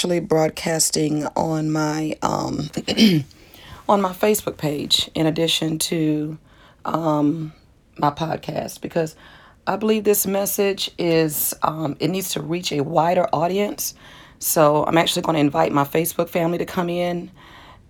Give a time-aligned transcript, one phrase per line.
[0.00, 2.70] actually broadcasting on my um,
[3.86, 6.38] on my Facebook page in addition to
[6.86, 7.52] um,
[7.98, 9.14] my podcast because
[9.66, 13.92] I believe this message is um, it needs to reach a wider audience.
[14.38, 17.30] So I'm actually going to invite my Facebook family to come in,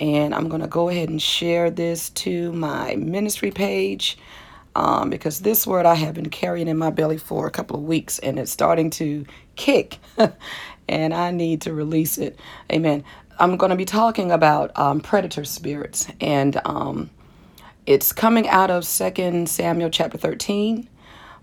[0.01, 4.19] and I'm going to go ahead and share this to my ministry page
[4.75, 7.83] um, because this word I have been carrying in my belly for a couple of
[7.83, 9.25] weeks and it's starting to
[9.57, 9.99] kick,
[10.91, 12.39] and I need to release it.
[12.71, 13.05] Amen.
[13.39, 17.09] I'm going to be talking about um, predator spirits, and um,
[17.87, 20.89] it's coming out of Second Samuel chapter 13,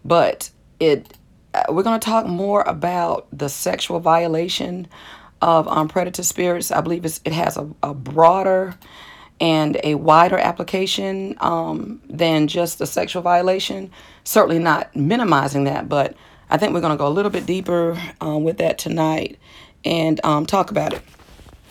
[0.05, 1.17] but it
[1.53, 4.87] uh, we're going to talk more about the sexual violation
[5.41, 6.71] of um, predator spirits.
[6.71, 8.77] I believe it's, it has a, a broader
[9.39, 13.91] and a wider application um, than just the sexual violation.
[14.23, 16.15] Certainly not minimizing that, but
[16.49, 19.37] I think we're going to go a little bit deeper um, with that tonight
[19.83, 21.01] and um, talk about it.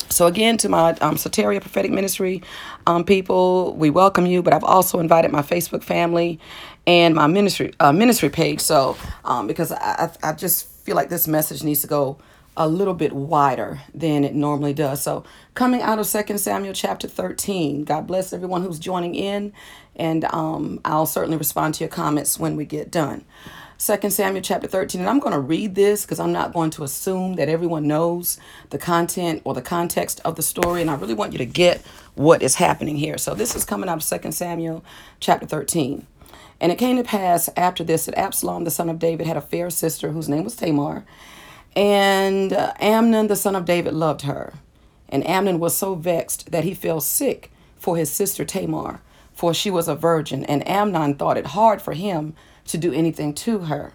[0.08, 2.42] So again, to my um, Soteria Prophetic Ministry
[2.86, 4.42] um, people, we welcome you.
[4.42, 6.38] But I've also invited my Facebook family
[6.86, 8.60] and my ministry uh, ministry page.
[8.60, 12.18] So um, because I, I just feel like this message needs to go
[12.56, 15.02] a little bit wider than it normally does.
[15.02, 15.24] So,
[15.54, 19.52] coming out of Second Samuel chapter 13, God bless everyone who's joining in,
[19.94, 23.24] and um, I'll certainly respond to your comments when we get done.
[23.78, 26.84] Second Samuel chapter 13, and I'm going to read this because I'm not going to
[26.84, 28.38] assume that everyone knows
[28.70, 31.84] the content or the context of the story, and I really want you to get
[32.14, 33.18] what is happening here.
[33.18, 34.82] So, this is coming out of Second Samuel
[35.20, 36.06] chapter 13.
[36.58, 39.42] And it came to pass after this that Absalom, the son of David, had a
[39.42, 41.04] fair sister whose name was Tamar.
[41.74, 44.54] And uh, Amnon, the son of David, loved her.
[45.10, 49.00] And Amnon was so vexed that he fell sick for his sister Tamar,
[49.34, 50.46] for she was a virgin.
[50.46, 52.34] And Amnon thought it hard for him
[52.66, 53.92] to do anything to her.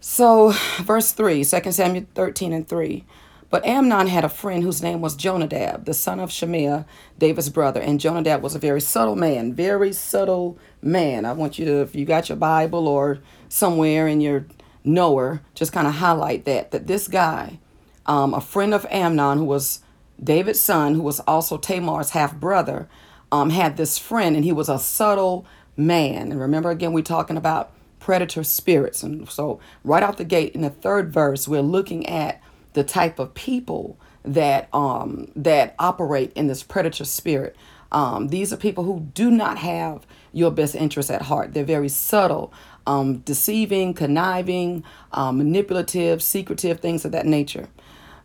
[0.00, 3.04] So, verse 3, 2 Samuel 13 and 3.
[3.48, 6.84] But Amnon had a friend whose name was Jonadab, the son of Shimeah,
[7.16, 7.80] David's brother.
[7.80, 11.24] And Jonadab was a very subtle man, very subtle man.
[11.24, 14.46] I want you to, if you got your Bible or somewhere in your
[14.84, 17.58] knower, just kind of highlight that that this guy,
[18.06, 19.80] um, a friend of Amnon, who was
[20.22, 22.88] David's son, who was also Tamar's half brother,
[23.30, 25.46] um, had this friend, and he was a subtle
[25.76, 26.30] man.
[26.30, 29.02] And remember, again, we're talking about predator spirits.
[29.02, 32.40] And so, right out the gate in the third verse, we're looking at
[32.74, 37.56] the type of people that um, that operate in this predator spirit.
[37.92, 41.54] Um, these are people who do not have your best interests at heart.
[41.54, 42.52] They're very subtle
[42.86, 47.68] um, deceiving, conniving, um, manipulative, secretive, things of that nature.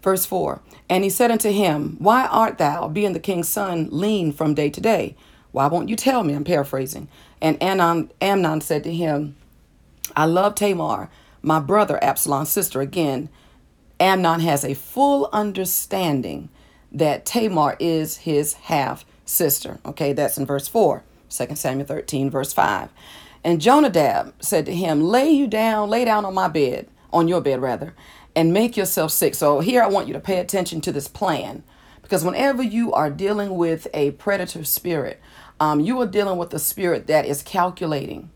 [0.02, 4.32] Verse 4 And he said unto him, Why art thou, being the king's son, lean
[4.32, 5.16] from day to day?
[5.52, 6.34] Why won't you tell me?
[6.34, 7.10] I'm paraphrasing.
[7.42, 9.36] And Amnon, Amnon said to him,
[10.16, 11.10] I love Tamar,
[11.42, 12.82] my brother Absalom's sister.
[12.82, 13.30] Again,
[14.00, 16.50] Amnon has a full understanding
[16.92, 19.80] that Tamar is his half sister.
[19.86, 22.90] Okay, that's in verse 4, 2 Samuel 13, verse 5.
[23.44, 27.42] And Jonadab said to him, Lay you down, lay down on my bed, on your
[27.42, 27.96] bed rather,
[28.36, 29.36] and make yourself sick.
[29.36, 31.64] So here I want you to pay attention to this plan.
[32.02, 35.20] Because whenever you are dealing with a predator spirit,
[35.62, 38.32] um, you are dealing with a spirit that is calculating.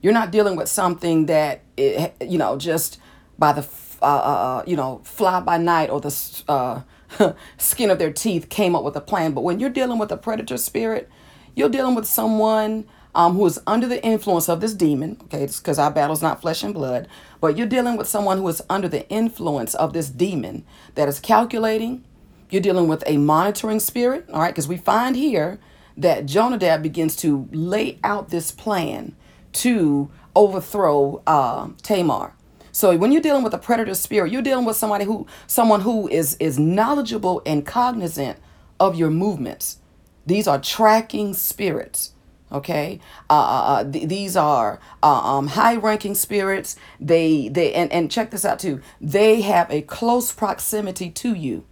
[0.00, 3.00] You're not dealing with something that, it, you know, just
[3.36, 3.66] by the,
[4.00, 6.82] uh, uh, uh you know, fly by night or the uh,
[7.58, 9.32] skin of their teeth came up with a plan.
[9.32, 11.10] But when you're dealing with a predator spirit,
[11.56, 12.84] you're dealing with someone
[13.16, 16.40] um, who is under the influence of this demon, okay, because our battle is not
[16.40, 17.08] flesh and blood,
[17.40, 20.64] but you're dealing with someone who is under the influence of this demon
[20.94, 22.04] that is calculating.
[22.48, 25.58] You're dealing with a monitoring spirit, all right, because we find here
[25.96, 29.14] that Jonadab begins to lay out this plan
[29.52, 32.34] to overthrow uh, Tamar.
[32.72, 36.08] So when you're dealing with a predator spirit, you're dealing with somebody who, someone who
[36.08, 38.38] is is knowledgeable and cognizant
[38.80, 39.78] of your movements.
[40.26, 42.10] These are tracking spirits.
[42.52, 43.00] Okay,
[43.30, 46.76] uh, uh, uh, th- these are uh, um, high-ranking spirits.
[47.00, 48.80] They they and, and check this out too.
[49.00, 51.64] They have a close proximity to you.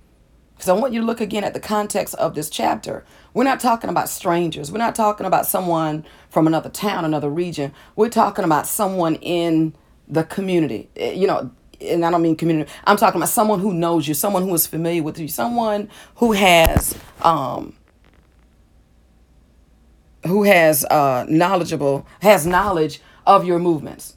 [0.63, 3.05] Because I want you to look again at the context of this chapter.
[3.35, 4.71] We're not talking about strangers.
[4.71, 7.75] We're not talking about someone from another town, another region.
[7.97, 9.75] We're talking about someone in
[10.07, 10.89] the community.
[10.95, 11.51] Eh, you know,
[11.81, 12.71] and I don't mean community.
[12.85, 16.31] I'm talking about someone who knows you, someone who is familiar with you, someone who
[16.31, 17.75] has um,
[20.25, 24.17] who has uh, knowledgeable has knowledge of your movements.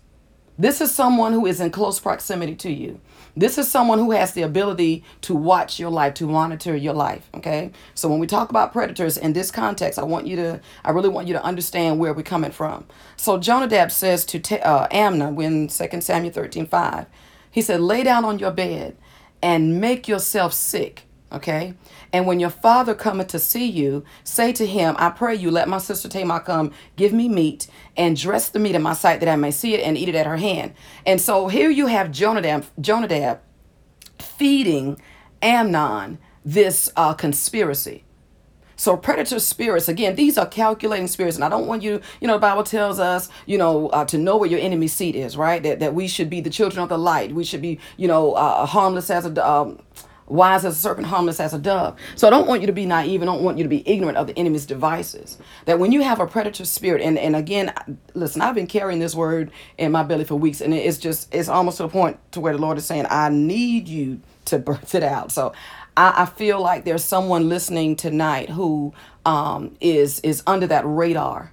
[0.59, 3.01] This is someone who is in close proximity to you.
[3.37, 7.29] This is someone who has the ability to watch your life, to monitor your life.
[7.33, 7.71] Okay.
[7.93, 11.09] So when we talk about predators in this context, I want you to, I really
[11.09, 12.85] want you to understand where we're coming from.
[13.17, 17.05] So Jonadab says to uh, Amnon when 2 Samuel 13 5,
[17.51, 18.95] he said, Lay down on your bed
[19.41, 21.03] and make yourself sick.
[21.31, 21.73] Okay.
[22.13, 25.67] And when your father cometh to see you, say to him, I pray you, let
[25.67, 27.67] my sister Tamar come, give me meat,
[27.97, 30.15] and dress the meat in my sight that I may see it and eat it
[30.15, 30.73] at her hand.
[31.05, 33.39] And so here you have Jonadab, Jonadab
[34.19, 35.01] feeding
[35.41, 38.03] Amnon this uh, conspiracy.
[38.77, 42.33] So predator spirits, again, these are calculating spirits, and I don't want you, you know,
[42.33, 45.63] the Bible tells us, you know, uh, to know where your enemy seat is, right?
[45.63, 47.31] That, that we should be the children of the light.
[47.31, 49.79] We should be, you know, uh, harmless as a, um,
[50.27, 51.97] wise as a serpent, harmless as a dove.
[52.15, 53.21] So I don't want you to be naive.
[53.21, 55.37] I don't want you to be ignorant of the enemy's devices.
[55.65, 57.73] That when you have a predator spirit, and, and again,
[58.13, 61.49] listen, I've been carrying this word in my belly for weeks, and it's just, it's
[61.49, 64.95] almost to the point to where the Lord is saying, I need you to birth
[64.95, 65.31] it out.
[65.31, 65.53] So
[65.97, 68.93] I, I feel like there's someone listening tonight who
[69.25, 71.51] um, is is under that radar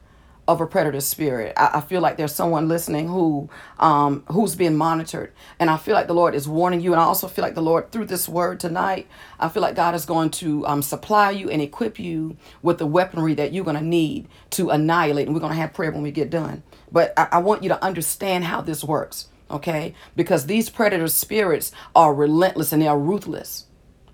[0.49, 1.53] of a predator spirit.
[1.57, 3.49] I, I feel like there's someone listening who
[3.79, 6.93] um, who's being monitored, and I feel like the Lord is warning you.
[6.93, 9.07] And I also feel like the Lord, through this word tonight,
[9.39, 12.87] I feel like God is going to um, supply you and equip you with the
[12.87, 15.27] weaponry that you're going to need to annihilate.
[15.27, 16.63] And we're going to have prayer when we get done.
[16.91, 19.95] But I, I want you to understand how this works, okay?
[20.17, 23.67] Because these predator spirits are relentless and they are ruthless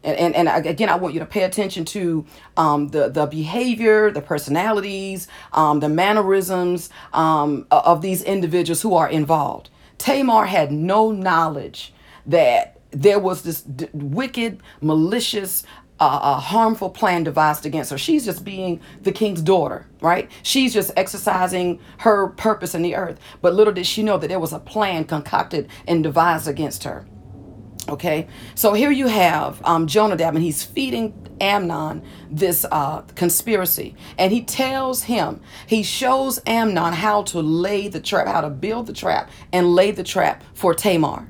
[0.05, 2.25] and, and, and again, I want you to pay attention to
[2.57, 9.09] um, the, the behavior, the personalities, um, the mannerisms um, of these individuals who are
[9.09, 9.71] involved.
[9.99, 11.93] Tamar had no knowledge
[12.27, 15.65] that there was this d- wicked, malicious,
[16.01, 17.99] uh, a harmful plan devised against her.
[17.99, 20.31] She's just being the king's daughter, right?
[20.43, 23.19] She's just exercising her purpose in the earth.
[23.43, 27.07] But little did she know that there was a plan concocted and devised against her.
[27.89, 33.95] Okay, so here you have um, Jonadab, and he's feeding Amnon this uh, conspiracy.
[34.19, 38.89] And he tells him, he shows Amnon how to lay the trap, how to build
[38.89, 41.29] the trap and lay the trap for Tamar.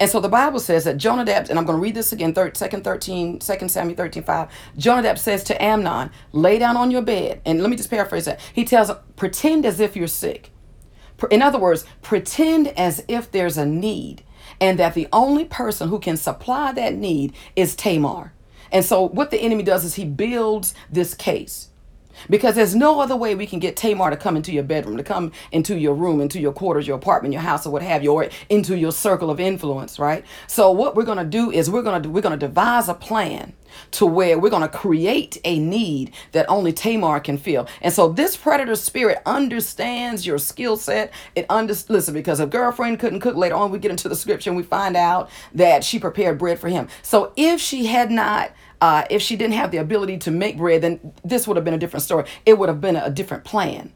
[0.00, 2.50] And so the Bible says that Jonadab, and I'm going to read this again, 2
[2.50, 4.48] 13, 2 Samuel 13, 5.
[4.76, 7.40] Jonadab says to Amnon, lay down on your bed.
[7.44, 8.40] And let me just paraphrase that.
[8.52, 10.50] He tells pretend as if you're sick.
[11.30, 14.22] In other words, pretend as if there's a need
[14.60, 18.32] and that the only person who can supply that need is Tamar.
[18.70, 21.68] And so what the enemy does is he builds this case.
[22.28, 25.04] Because there's no other way we can get Tamar to come into your bedroom, to
[25.04, 28.12] come into your room, into your quarters, your apartment, your house, or what have you,
[28.12, 30.24] or into your circle of influence, right?
[30.48, 33.52] So what we're gonna do is we're gonna we're gonna devise a plan
[33.92, 37.68] to where we're gonna create a need that only Tamar can feel.
[37.82, 41.12] And so this predator spirit understands your skill set.
[41.34, 43.36] It under listen because a girlfriend couldn't cook.
[43.36, 46.58] Later on, we get into the scripture and we find out that she prepared bread
[46.58, 46.88] for him.
[47.02, 50.82] So if she had not uh, if she didn't have the ability to make bread,
[50.82, 52.26] then this would have been a different story.
[52.46, 53.92] It would have been a different plan.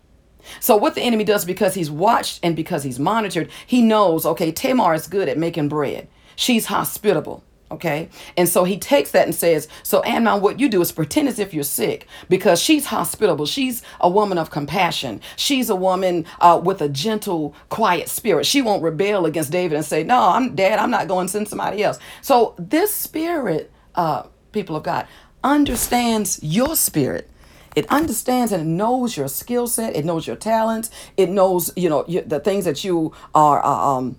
[0.61, 4.50] So what the enemy does because he's watched and because he's monitored, he knows, okay,
[4.50, 6.08] Tamar is good at making bread.
[6.35, 7.44] She's hospitable.
[7.72, 8.10] Okay.
[8.36, 11.38] And so he takes that and says, So, Amnon, what you do is pretend as
[11.38, 13.46] if you're sick because she's hospitable.
[13.46, 15.22] She's a woman of compassion.
[15.36, 18.44] She's a woman uh, with a gentle, quiet spirit.
[18.44, 21.48] She won't rebel against David and say, No, I'm dad, I'm not going to send
[21.48, 21.98] somebody else.
[22.20, 25.06] So, this spirit, uh, people of God,
[25.42, 27.30] understands your spirit.
[27.75, 29.96] It understands and it knows your skill set.
[29.96, 30.90] It knows your talents.
[31.16, 34.18] It knows, you know, the things that you are, uh, um,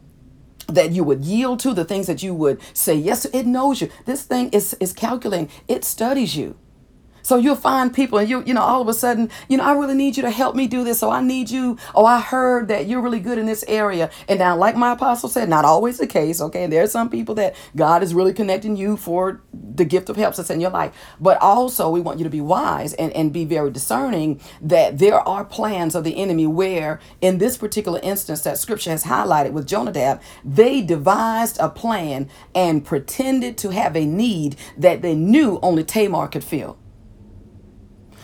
[0.68, 3.38] that you would yield to, the things that you would say yes to.
[3.38, 3.90] It knows you.
[4.06, 5.50] This thing is is calculating.
[5.68, 6.56] It studies you.
[7.24, 9.72] So you'll find people and you, you know, all of a sudden, you know, I
[9.74, 11.00] really need you to help me do this.
[11.00, 11.78] So I need you.
[11.96, 14.12] Oh, I heard that you're really good in this area.
[14.28, 16.42] And now, like my apostle said, not always the case.
[16.42, 16.66] Okay.
[16.66, 20.18] And there are some people that God is really connecting you for the gift of
[20.18, 20.94] help that's in your life.
[21.20, 25.20] But also we want you to be wise and, and be very discerning that there
[25.20, 29.66] are plans of the enemy where in this particular instance that scripture has highlighted with
[29.66, 35.84] Jonadab, they devised a plan and pretended to have a need that they knew only
[35.86, 36.78] Tamar could fill.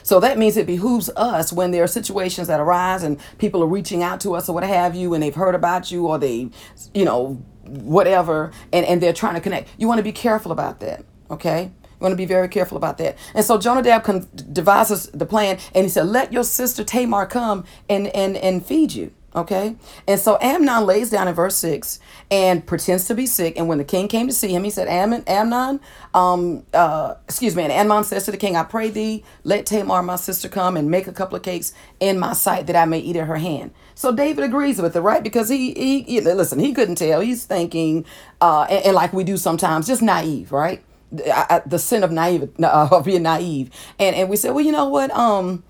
[0.09, 3.67] So that means it behooves us when there are situations that arise and people are
[3.67, 6.49] reaching out to us or what have you, and they've heard about you or they,
[6.95, 7.35] you know,
[7.65, 9.69] whatever, and, and they're trying to connect.
[9.77, 11.65] You want to be careful about that, okay?
[11.83, 13.19] You want to be very careful about that.
[13.35, 17.63] And so Jonadab con- devises the plan, and he said, "Let your sister Tamar come
[17.87, 19.77] and and and feed you." Okay.
[20.05, 23.57] And so Amnon lays down in verse 6 and pretends to be sick.
[23.57, 25.79] And when the king came to see him, he said, Am- Amnon,
[26.13, 27.63] um, uh, excuse me.
[27.63, 30.91] And Amnon says to the king, I pray thee, let Tamar, my sister, come and
[30.91, 33.71] make a couple of cakes in my sight that I may eat at her hand.
[33.95, 35.23] So David agrees with it, right?
[35.23, 37.21] Because he, he, he listen, he couldn't tell.
[37.21, 38.05] He's thinking,
[38.41, 40.83] uh, and, and like we do sometimes, just naive, right?
[41.13, 43.69] The, the sin of naive, uh, of being naive.
[43.97, 45.11] And, and we said, well, you know what?
[45.11, 45.63] Um,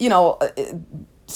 [0.00, 0.48] you know, uh,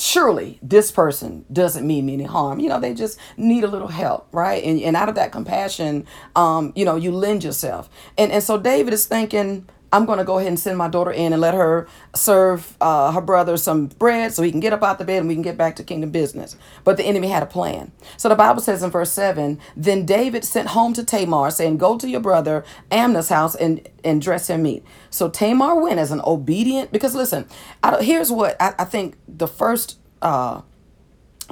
[0.01, 2.61] surely this person doesn't mean me any harm.
[2.61, 4.63] You know, they just need a little help, right?
[4.63, 7.89] And, and out of that compassion, um, you know, you lend yourself.
[8.17, 11.13] And, and so David is thinking, I'm going to go ahead and send my daughter
[11.13, 14.83] in and let her serve uh, her brother some bread so he can get up
[14.83, 16.57] out the bed and we can get back to kingdom business.
[16.83, 17.93] But the enemy had a plan.
[18.17, 21.97] So the Bible says in verse 7 Then David sent home to Tamar, saying, Go
[21.99, 24.85] to your brother Amnon's house and, and dress him meat.
[25.09, 27.47] So Tamar went as an obedient, because listen,
[27.83, 30.63] I, here's what I, I think the first, uh,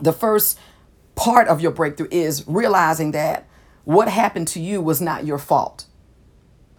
[0.00, 0.58] the first
[1.14, 3.46] part of your breakthrough is realizing that
[3.84, 5.86] what happened to you was not your fault.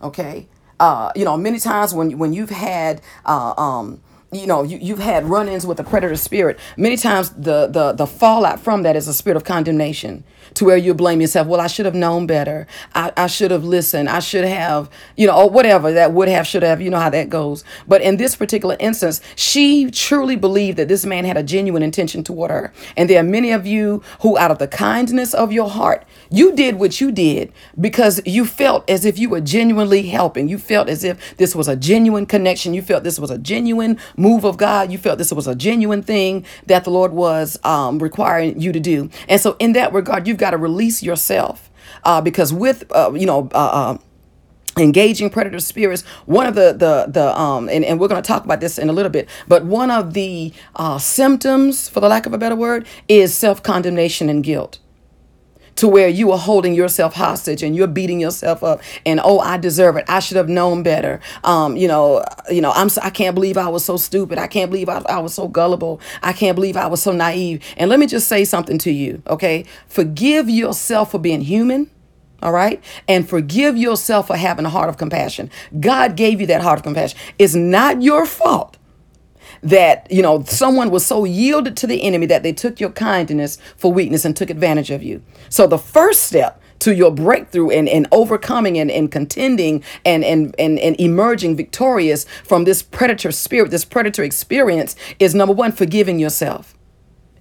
[0.02, 0.48] Okay?
[0.80, 4.02] Uh, you know, many times when when you've had uh, um,
[4.36, 6.60] you know you, you've had run-ins with a predator spirit.
[6.78, 10.24] Many times the, the the fallout from that is a spirit of condemnation
[10.56, 12.68] to where you blame yourself well i should have known better.
[12.94, 14.10] I, I should have listened.
[14.10, 17.10] I should have you know or whatever that would have should have you know how
[17.10, 17.64] that goes.
[17.88, 22.24] But in this particular instance she truly believed that this man had a genuine intention
[22.24, 22.74] toward her.
[22.98, 26.56] And there are many of you who out of the kindness of your heart you
[26.56, 30.48] did what you did because you felt as if you were genuinely helping.
[30.48, 32.74] You felt as if this was a genuine connection.
[32.74, 34.92] You felt this was a genuine move of God.
[34.92, 38.80] You felt this was a genuine thing that the Lord was um, requiring you to
[38.80, 39.10] do.
[39.28, 41.70] And so, in that regard, you've got to release yourself
[42.04, 43.98] uh, because with, uh, you know, uh, uh
[44.78, 48.44] engaging predator spirits one of the the the um and, and we're going to talk
[48.44, 52.26] about this in a little bit but one of the uh symptoms for the lack
[52.26, 54.80] of a better word is self-condemnation and guilt
[55.76, 59.58] to where you are holding yourself hostage and you're beating yourself up and oh I
[59.58, 60.06] deserve it.
[60.08, 61.20] I should have known better.
[61.44, 64.38] Um you know you know I'm so, I can't believe I was so stupid.
[64.38, 66.02] I can't believe I, I was so gullible.
[66.22, 67.64] I can't believe I was so naive.
[67.78, 69.66] And let me just say something to you okay?
[69.88, 71.90] Forgive yourself for being human
[72.42, 72.84] all right.
[73.08, 75.50] And forgive yourself for having a heart of compassion.
[75.80, 77.18] God gave you that heart of compassion.
[77.40, 78.78] It's not your fault
[79.66, 83.58] that you know someone was so yielded to the enemy that they took your kindness
[83.76, 87.90] for weakness and took advantage of you so the first step to your breakthrough and,
[87.90, 93.72] and overcoming and, and contending and, and, and, and emerging victorious from this predator spirit,
[93.72, 96.76] this predator experience is number one, forgiving yourself.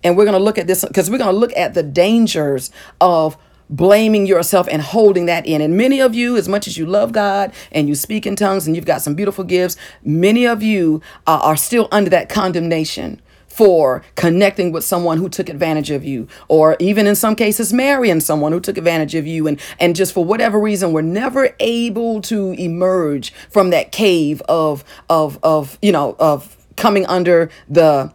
[0.03, 2.71] And we're going to look at this because we're going to look at the dangers
[3.01, 3.37] of
[3.71, 5.61] blaming yourself and holding that in.
[5.61, 8.67] And many of you, as much as you love God and you speak in tongues
[8.67, 13.21] and you've got some beautiful gifts, many of you uh, are still under that condemnation
[13.55, 18.19] for connecting with someone who took advantage of you or even in some cases marrying
[18.19, 22.21] someone who took advantage of you and and just for whatever reason we're never able
[22.21, 28.13] to emerge from that cave of of of you know of coming under the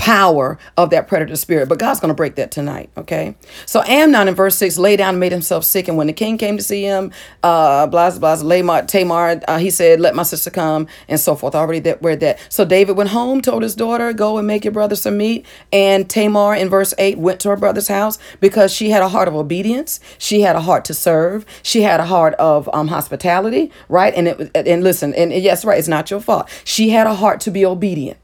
[0.00, 1.68] power of that predator spirit.
[1.68, 3.36] But God's going to break that tonight, okay?
[3.66, 5.88] So Amnon in verse 6 lay down and made himself sick.
[5.88, 9.68] And when the king came to see him, uh, blah, blah, blah, Tamar, uh, he
[9.68, 11.54] said, let my sister come, and so forth.
[11.54, 12.38] Already that read that.
[12.48, 15.44] So David went home, told his daughter, go and make your brother some meat.
[15.70, 19.28] And Tamar in verse 8 went to her brother's house because she had a heart
[19.28, 20.00] of obedience.
[20.16, 21.44] She had a heart to serve.
[21.62, 24.14] She had a heart of um, hospitality, right?
[24.14, 26.48] And it and listen, and yes, right, it's not your fault.
[26.64, 28.16] She had a heart to be obedient.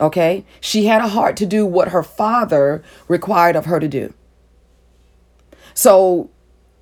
[0.00, 0.44] Okay?
[0.60, 4.12] She had a heart to do what her father required of her to do.
[5.74, 6.30] So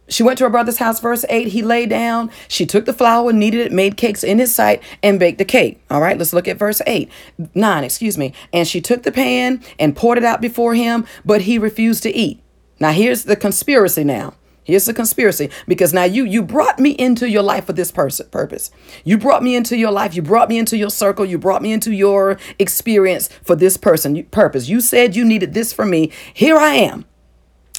[0.09, 1.49] she went to her brother's house, verse 8.
[1.49, 2.31] He lay down.
[2.49, 5.83] She took the flour, kneaded it, made cakes in his sight, and baked the cake.
[5.91, 7.11] All right, let's look at verse 8.
[7.55, 8.35] 9, excuse me.
[8.53, 12.15] And she took the pan and poured it out before him, but he refused to
[12.15, 12.43] eat.
[12.81, 14.35] Now, here's the conspiracy now.
[14.65, 18.29] Here's the conspiracy because now you you brought me into your life for this person
[18.31, 18.71] purpose.
[19.05, 20.15] You brought me into your life.
[20.15, 21.25] You brought me into your circle.
[21.25, 24.69] You brought me into your experience for this person purpose.
[24.69, 26.13] You said you needed this for me.
[26.33, 27.07] Here I am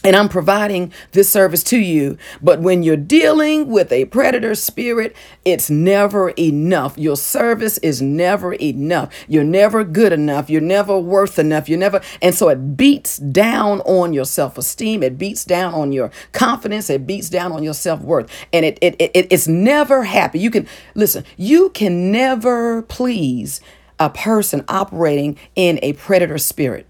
[0.03, 2.17] and I'm providing this service to you.
[2.41, 6.97] But when you're dealing with a predator spirit, it's never enough.
[6.97, 9.13] Your service is never enough.
[9.27, 10.49] You're never good enough.
[10.49, 11.69] You're never worth enough.
[11.69, 15.03] You're never, and so it beats down on your self esteem.
[15.03, 16.89] It beats down on your confidence.
[16.89, 18.29] It beats down on your self worth.
[18.51, 20.39] And it, it, it, it's never happy.
[20.39, 23.61] You can, listen, you can never please
[23.99, 26.87] a person operating in a predator spirit.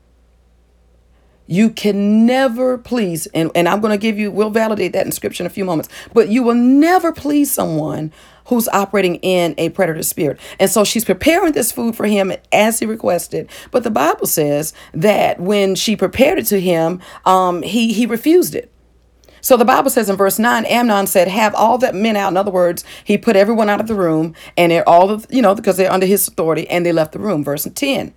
[1.45, 5.11] You can never please, and, and I'm going to give you, we'll validate that in
[5.11, 8.11] scripture in a few moments, but you will never please someone
[8.45, 10.39] who's operating in a predator spirit.
[10.59, 13.49] And so she's preparing this food for him as he requested.
[13.71, 18.55] But the Bible says that when she prepared it to him, um, he, he refused
[18.55, 18.69] it.
[19.41, 22.31] So the Bible says in verse 9, Amnon said, Have all that men out.
[22.31, 25.41] In other words, he put everyone out of the room, and they're all of, you
[25.41, 27.43] know, because they're under his authority, and they left the room.
[27.43, 28.13] Verse 10.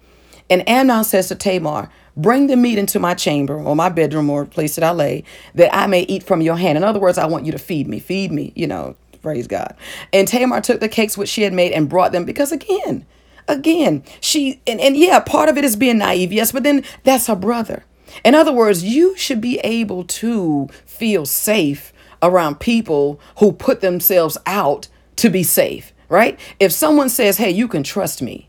[0.49, 4.47] And Amnon says to Tamar, Bring the meat into my chamber or my bedroom or
[4.47, 5.25] place that I lay,
[5.55, 6.79] that I may eat from your hand.
[6.79, 7.99] In other words, I want you to feed me.
[7.99, 9.77] Feed me, you know, praise God.
[10.13, 13.05] And Tamar took the cakes which she had made and brought them because, again,
[13.49, 17.27] again, she, and, and yeah, part of it is being naive, yes, but then that's
[17.27, 17.85] her brother.
[18.25, 24.39] In other words, you should be able to feel safe around people who put themselves
[24.47, 26.39] out to be safe, right?
[26.61, 28.46] If someone says, hey, you can trust me,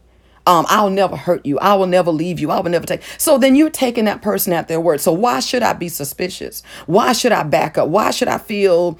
[0.48, 1.60] um, I'll never hurt you.
[1.60, 2.52] I will never leave you.
[2.52, 3.02] I will never take.
[3.18, 5.02] So then you're taking that person at their word.
[5.02, 6.64] So why should I be suspicious?
[6.86, 7.90] Why should I back up?
[7.90, 8.98] Why should I feel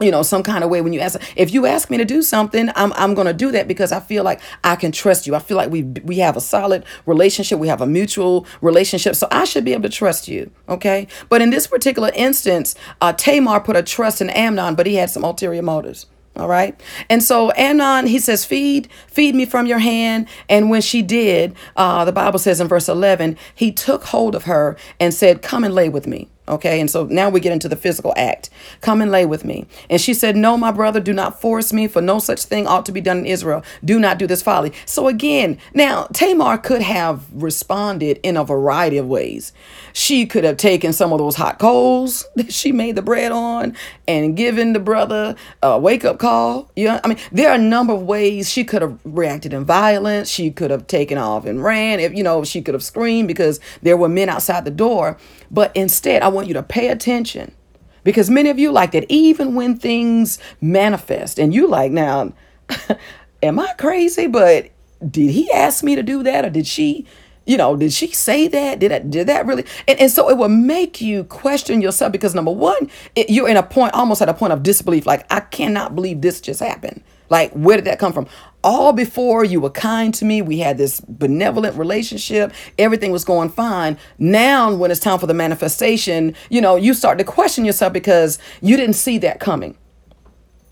[0.00, 2.20] you know some kind of way when you ask if you ask me to do
[2.20, 5.36] something i'm, I'm going to do that because i feel like i can trust you
[5.36, 9.28] i feel like we we have a solid relationship we have a mutual relationship so
[9.30, 13.60] i should be able to trust you okay but in this particular instance uh, tamar
[13.60, 16.78] put a trust in amnon but he had some ulterior motives all right.
[17.08, 20.28] And so Amnon, he says, feed, feed me from your hand.
[20.48, 24.44] And when she did, uh, the Bible says in verse 11, he took hold of
[24.44, 26.28] her and said, come and lay with me.
[26.46, 28.50] Okay, and so now we get into the physical act.
[28.82, 29.66] Come and lay with me.
[29.88, 32.84] And she said, No, my brother, do not force me, for no such thing ought
[32.84, 33.64] to be done in Israel.
[33.82, 34.72] Do not do this folly.
[34.84, 39.54] So again, now Tamar could have responded in a variety of ways.
[39.94, 43.74] She could have taken some of those hot coals that she made the bread on
[44.06, 46.70] and given the brother a wake up call.
[46.76, 50.28] Yeah, I mean, there are a number of ways she could have reacted in violence.
[50.28, 52.00] She could have taken off and ran.
[52.00, 55.16] If you know, she could have screamed because there were men outside the door.
[55.50, 57.54] But instead, I want you to pay attention.
[58.02, 61.38] Because many of you like that even when things manifest.
[61.38, 62.32] And you like now
[63.42, 64.26] am i crazy?
[64.26, 64.70] But
[65.08, 66.44] did he ask me to do that?
[66.44, 67.06] Or did she
[67.46, 68.78] you know did she say that?
[68.78, 69.64] Did that did that really?
[69.88, 73.56] And, and so it will make you question yourself because number one it, you're in
[73.56, 75.06] a point almost at a point of disbelief.
[75.06, 77.02] Like i cannot believe this just happened
[77.34, 78.28] like, where did that come from?
[78.62, 80.40] All before you were kind to me.
[80.40, 82.52] We had this benevolent relationship.
[82.78, 83.98] Everything was going fine.
[84.18, 88.38] Now, when it's time for the manifestation, you know, you start to question yourself because
[88.62, 89.76] you didn't see that coming.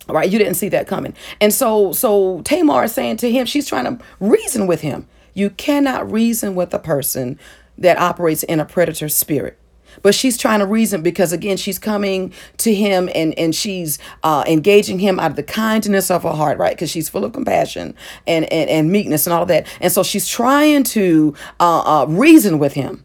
[0.09, 0.31] Right?
[0.31, 1.15] You didn't see that coming.
[1.41, 5.09] And so, so Tamar is saying to him, she's trying to reason with him.
[5.35, 7.41] You cannot reason with a person
[7.77, 9.59] that operates in a predator spirit
[10.01, 14.45] but she's trying to reason because again she's coming to him and and she's uh,
[14.47, 16.77] engaging him out of the kindness of her heart right?
[16.77, 17.95] Because she's full of compassion
[18.27, 19.67] and, and and meekness and all that.
[19.81, 23.05] And so she's trying to uh, uh, reason with him.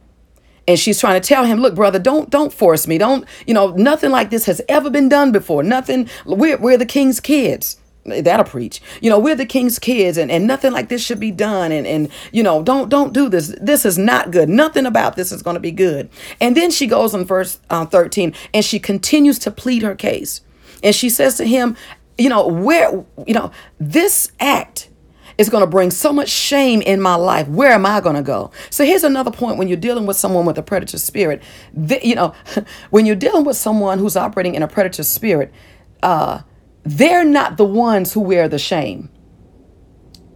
[0.70, 2.98] And she's trying to tell him look brother don't don't force me.
[2.98, 5.64] Don't you know nothing like this has ever been done before.
[5.64, 10.32] Nothing we're, we're the king's kids that'll preach you know we're the king's kids and,
[10.32, 13.56] and nothing like this should be done and and you know don't don't do this
[13.62, 16.88] this is not good nothing about this is going to be good and then she
[16.88, 20.42] goes in verse uh, 13 and she continues to plead her case
[20.84, 21.76] and she says to him
[22.18, 24.90] you know where you know this act
[25.38, 27.48] is going to bring so much shame in my life.
[27.48, 28.52] Where am I going to go?
[28.70, 31.44] So here's another point when you're dealing with someone with a predator spirit.
[31.74, 32.34] The, you know,
[32.90, 35.54] when you're dealing with someone who's operating in a predator spirit,
[36.02, 36.42] uh,
[36.88, 39.10] they're not the ones who wear the shame.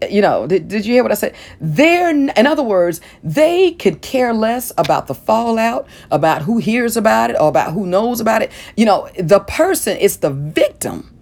[0.10, 1.36] You know, did, did you hear what I said?
[1.60, 7.30] They're, in other words, they could care less about the fallout, about who hears about
[7.30, 8.52] it, or about who knows about it.
[8.76, 11.16] You know, the person is the victim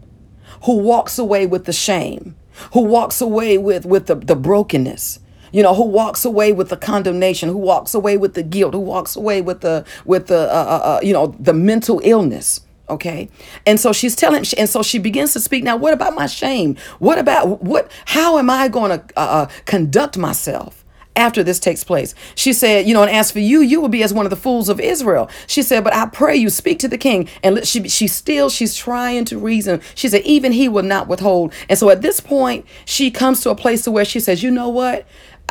[0.63, 2.37] who walks away with the shame,
[2.71, 5.19] who walks away with, with the, the brokenness
[5.51, 8.79] you know who walks away with the condemnation who walks away with the guilt who
[8.79, 13.29] walks away with the with the uh, uh, uh you know the mental illness okay?
[13.65, 15.63] And so she's telling and so she begins to speak.
[15.63, 16.77] Now what about my shame?
[16.99, 21.83] What about what how am i going to uh, uh, conduct myself after this takes
[21.83, 22.15] place?
[22.35, 24.35] She said you know and as for you you will be as one of the
[24.35, 25.29] fools of israel.
[25.47, 27.27] She said but i pray you speak to the king.
[27.43, 29.81] And she she still she's trying to reason.
[29.95, 31.53] She said even he will not withhold.
[31.69, 34.51] And so at this point she comes to a place to where she says you
[34.51, 35.05] know what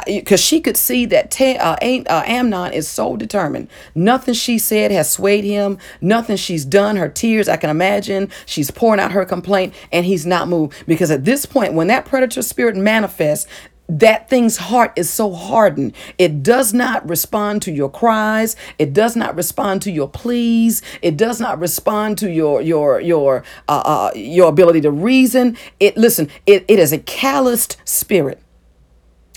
[0.07, 3.69] because she could see that Te- uh, uh, Amnon is so determined.
[3.95, 5.79] Nothing she said has swayed him.
[6.01, 8.31] Nothing she's done, her tears, I can imagine.
[8.47, 10.85] She's pouring out her complaint, and he's not moved.
[10.87, 13.47] Because at this point, when that predator spirit manifests,
[13.89, 15.95] that thing's heart is so hardened.
[16.19, 18.55] It does not respond to your cries.
[18.79, 20.83] It does not respond to your pleas.
[21.01, 25.57] It does not respond to your your your uh, uh, your ability to reason.
[25.81, 26.29] It listen.
[26.47, 28.43] It, it is a calloused spirit.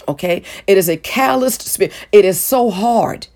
[0.08, 0.44] Okay?
[0.68, 1.94] It is a calloused spirit.
[2.12, 3.28] It is so hard.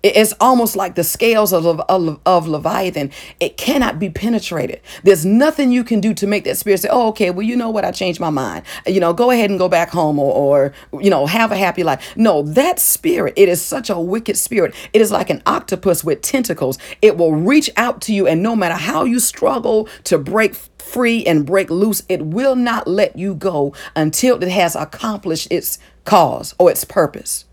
[0.00, 3.10] It's almost like the scales of, of, of Leviathan.
[3.40, 4.80] It cannot be penetrated.
[5.02, 7.70] There's nothing you can do to make that spirit say, oh, okay, well, you know
[7.70, 7.84] what?
[7.84, 8.64] I changed my mind.
[8.86, 11.82] You know, go ahead and go back home or, or, you know, have a happy
[11.82, 12.16] life.
[12.16, 14.72] No, that spirit, it is such a wicked spirit.
[14.92, 16.78] It is like an octopus with tentacles.
[17.02, 20.54] It will reach out to you, and no matter how you struggle to break
[20.92, 25.78] free and break loose, it will not let you go until it has accomplished its
[26.04, 27.44] cause or its purpose.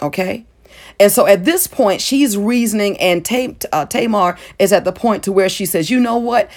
[0.00, 0.46] Okay?
[1.00, 3.26] And so at this point, she's reasoning, and
[3.72, 6.50] uh, Tamar is at the point to where she says, "You know what?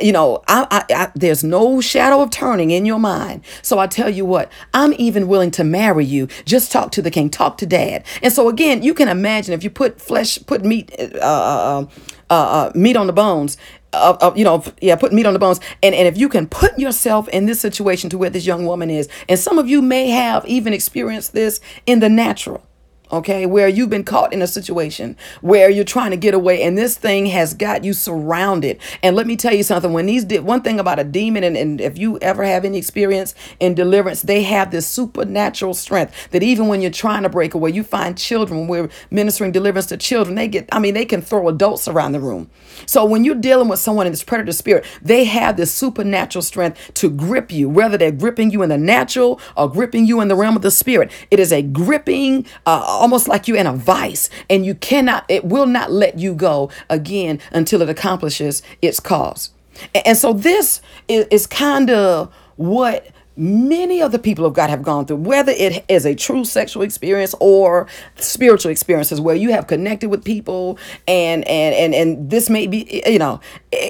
[0.00, 3.42] you know, I, I, I, there's no shadow of turning in your mind.
[3.62, 6.28] So I tell you what, I'm even willing to marry you.
[6.44, 8.04] Just talk to the king, talk to dad.
[8.22, 11.86] And so again, you can imagine if you put flesh, put meat, uh, uh,
[12.30, 13.56] uh, uh meat on the bones.
[13.92, 15.60] Uh, uh, you know, yeah, put meat on the bones.
[15.82, 18.88] And, and if you can put yourself in this situation to where this young woman
[18.88, 22.64] is, and some of you may have even experienced this in the natural
[23.12, 26.76] okay, where you've been caught in a situation where you're trying to get away and
[26.76, 28.80] this thing has got you surrounded.
[29.02, 31.56] And let me tell you something when these did one thing about a demon, and,
[31.56, 36.42] and if you ever have any experience in deliverance, they have this supernatural strength that
[36.42, 40.34] even when you're trying to break away, you find children, we're ministering deliverance to children,
[40.34, 42.50] they get, I mean, they can throw adults around the room.
[42.86, 46.94] So when you're dealing with someone in this predator spirit, they have this supernatural strength
[46.94, 50.36] to grip you, whether they're gripping you in the natural or gripping you in the
[50.36, 51.10] realm of the spirit.
[51.30, 55.44] It is a gripping, uh, almost like you're in a vice and you cannot, it
[55.44, 59.50] will not let you go again until it accomplishes its cause.
[60.04, 63.06] And so this is, is kind of what
[63.40, 66.82] many of the people of God have gone through, whether it is a true sexual
[66.82, 72.50] experience or spiritual experiences where you have connected with people and and and and this
[72.50, 73.40] may be you know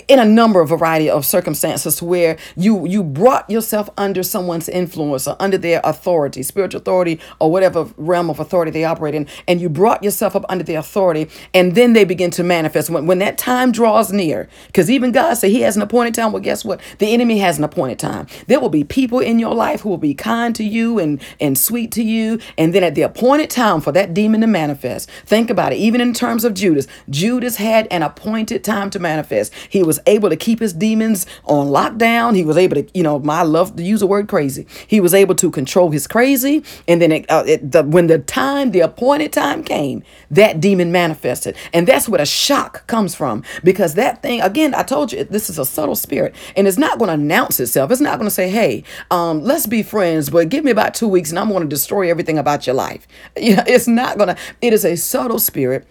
[0.06, 5.26] in a number of variety of circumstances where you you brought yourself under someone's influence
[5.26, 9.60] or under their authority, spiritual authority or whatever realm of authority they operate in, and
[9.60, 13.18] you brought yourself up under their authority, and then they begin to manifest when when
[13.18, 14.48] that time draws near.
[14.68, 16.30] Because even God said He has an appointed time.
[16.30, 16.80] Well, guess what?
[16.98, 18.28] The enemy has an appointed time.
[18.46, 21.58] There will be people in your life who will be kind to you and, and
[21.58, 22.38] sweet to you.
[22.56, 25.76] And then at the appointed time for that demon to manifest, think about it.
[25.76, 29.52] Even in terms of Judas, Judas had an appointed time to manifest.
[29.68, 32.36] He was able to keep his demons on lockdown.
[32.36, 34.66] He was able to, you know, my love to use the word crazy.
[34.86, 36.62] He was able to control his crazy.
[36.86, 40.92] And then it, uh, it, the, when the time, the appointed time came, that demon
[40.92, 41.56] manifested.
[41.72, 45.48] And that's where a shock comes from because that thing, again, I told you, this
[45.48, 47.90] is a subtle spirit and it's not going to announce itself.
[47.90, 50.94] It's not going to say, hey, um, um, let's be friends, but give me about
[50.94, 53.06] two weeks and I'm going to destroy everything about your life.
[53.40, 55.86] You know, it's not going to, it is a subtle spirit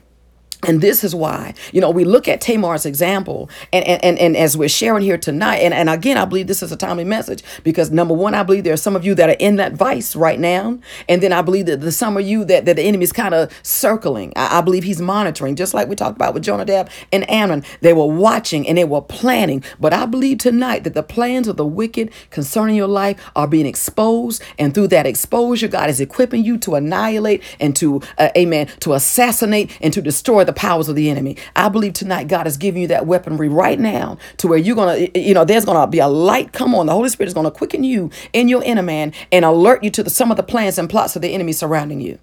[0.67, 4.36] and this is why, you know, we look at Tamar's example, and, and, and, and
[4.36, 7.43] as we're sharing here tonight, and, and again, I believe this is a timely message
[7.63, 10.17] because number one, I believe there are some of you that are in that vice
[10.17, 10.78] right now.
[11.08, 13.34] And then I believe that the some of you that, that the enemy is kind
[13.34, 14.34] of circling.
[14.36, 17.63] I, I, believe he's monitoring, just like we talked about with Jonadab and Amnon.
[17.82, 19.63] They were watching and they were planning.
[19.80, 23.65] But I believe tonight that the plans of the wicked concerning your life are being
[23.65, 24.43] exposed.
[24.58, 28.93] And through that exposure, God is equipping you to annihilate and to, uh, amen, to
[28.93, 31.38] assassinate and to destroy the powers of the enemy.
[31.56, 35.12] I believe tonight God is giving you that weaponry right now to where you're going
[35.12, 36.88] to, you know, there's going to be a light come on.
[36.88, 39.92] The Holy Spirit is going to quicken you in your inner man and alert you
[39.92, 42.18] to the, some of the plans and plots of the enemy surrounding you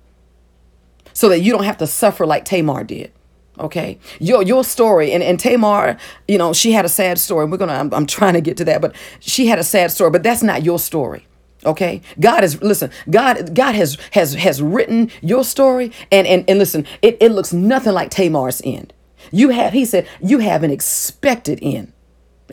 [1.12, 3.12] so that you don't have to suffer like Tamar did.
[3.58, 5.96] Okay, your your story and, and Tamar,
[6.28, 7.46] you know, she had a sad story.
[7.46, 10.10] We're gonna, I'm, I'm trying to get to that, but she had a sad story,
[10.10, 11.26] but that's not your story
[11.64, 16.58] okay god is listen god god has has has written your story and and, and
[16.58, 18.92] listen it, it looks nothing like tamar's end
[19.32, 21.92] you have he said you have an expected end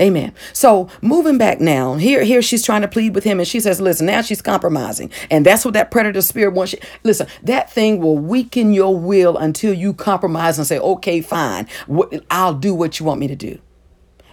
[0.02, 0.34] Amen.
[0.54, 3.80] So moving back now, here, here she's trying to plead with him, and she says,
[3.80, 6.80] "Listen, now she's compromising, and that's what that predator spirit wants." You.
[7.04, 11.68] Listen, that thing will weaken your will until you compromise and say, "Okay, fine,
[12.32, 13.60] I'll do what you want me to do."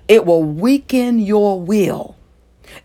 [0.08, 2.16] It will weaken your will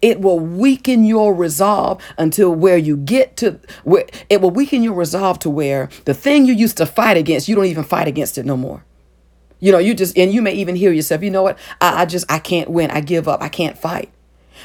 [0.01, 4.93] it will weaken your resolve until where you get to where it will weaken your
[4.93, 8.37] resolve to where the thing you used to fight against, you don't even fight against
[8.37, 8.83] it no more.
[9.59, 11.57] You know, you just and you may even hear yourself, you know what?
[11.81, 12.91] I, I just I can't win.
[12.91, 13.41] I give up.
[13.41, 14.11] I can't fight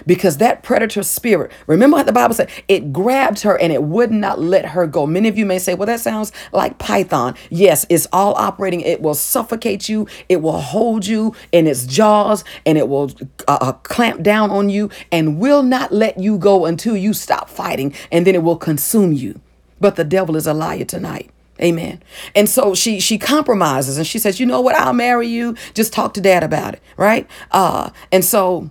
[0.06, 4.10] because that predator spirit, remember what the Bible said, it grabbed her and it would
[4.10, 5.06] not let her go.
[5.06, 7.34] Many of you may say, well, that sounds like Python.
[7.50, 8.80] Yes, it's all operating.
[8.80, 13.10] It will suffocate you, it will hold you in its jaws, and it will
[13.48, 17.48] uh, uh, clamp down on you and will not let you go until you stop
[17.48, 19.40] fighting, and then it will consume you.
[19.80, 21.30] But the devil is a liar tonight.
[21.60, 22.02] Amen.
[22.34, 24.74] And so she she compromises and she says, "You know what?
[24.76, 25.54] I'll marry you.
[25.74, 27.28] Just talk to dad about it." Right?
[27.50, 28.70] Uh and so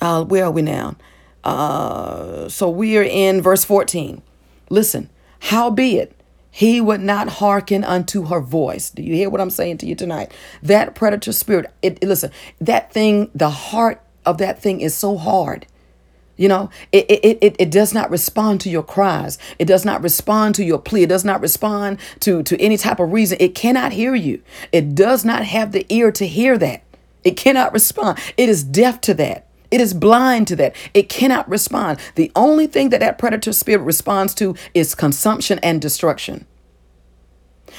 [0.00, 0.96] uh, where are we now?
[1.44, 4.22] Uh, so we are in verse 14.
[4.68, 5.08] Listen,
[5.40, 6.14] howbeit
[6.50, 8.90] he would not hearken unto her voice.
[8.90, 10.32] Do you hear what I'm saying to you tonight?
[10.62, 15.16] That predator spirit, it, it, listen, that thing, the heart of that thing is so
[15.16, 15.66] hard.
[16.36, 19.38] You know, it, it, it, it does not respond to your cries.
[19.58, 21.02] It does not respond to your plea.
[21.02, 23.36] It does not respond to, to any type of reason.
[23.40, 24.42] It cannot hear you.
[24.72, 26.82] It does not have the ear to hear that.
[27.24, 28.18] It cannot respond.
[28.38, 29.46] It is deaf to that.
[29.70, 30.74] It is blind to that.
[30.94, 32.00] It cannot respond.
[32.16, 36.46] The only thing that that predator spirit responds to is consumption and destruction.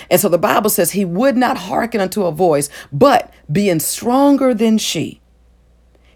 [0.10, 4.54] And so the Bible says he would not hearken unto a voice, but being stronger
[4.54, 5.22] than she.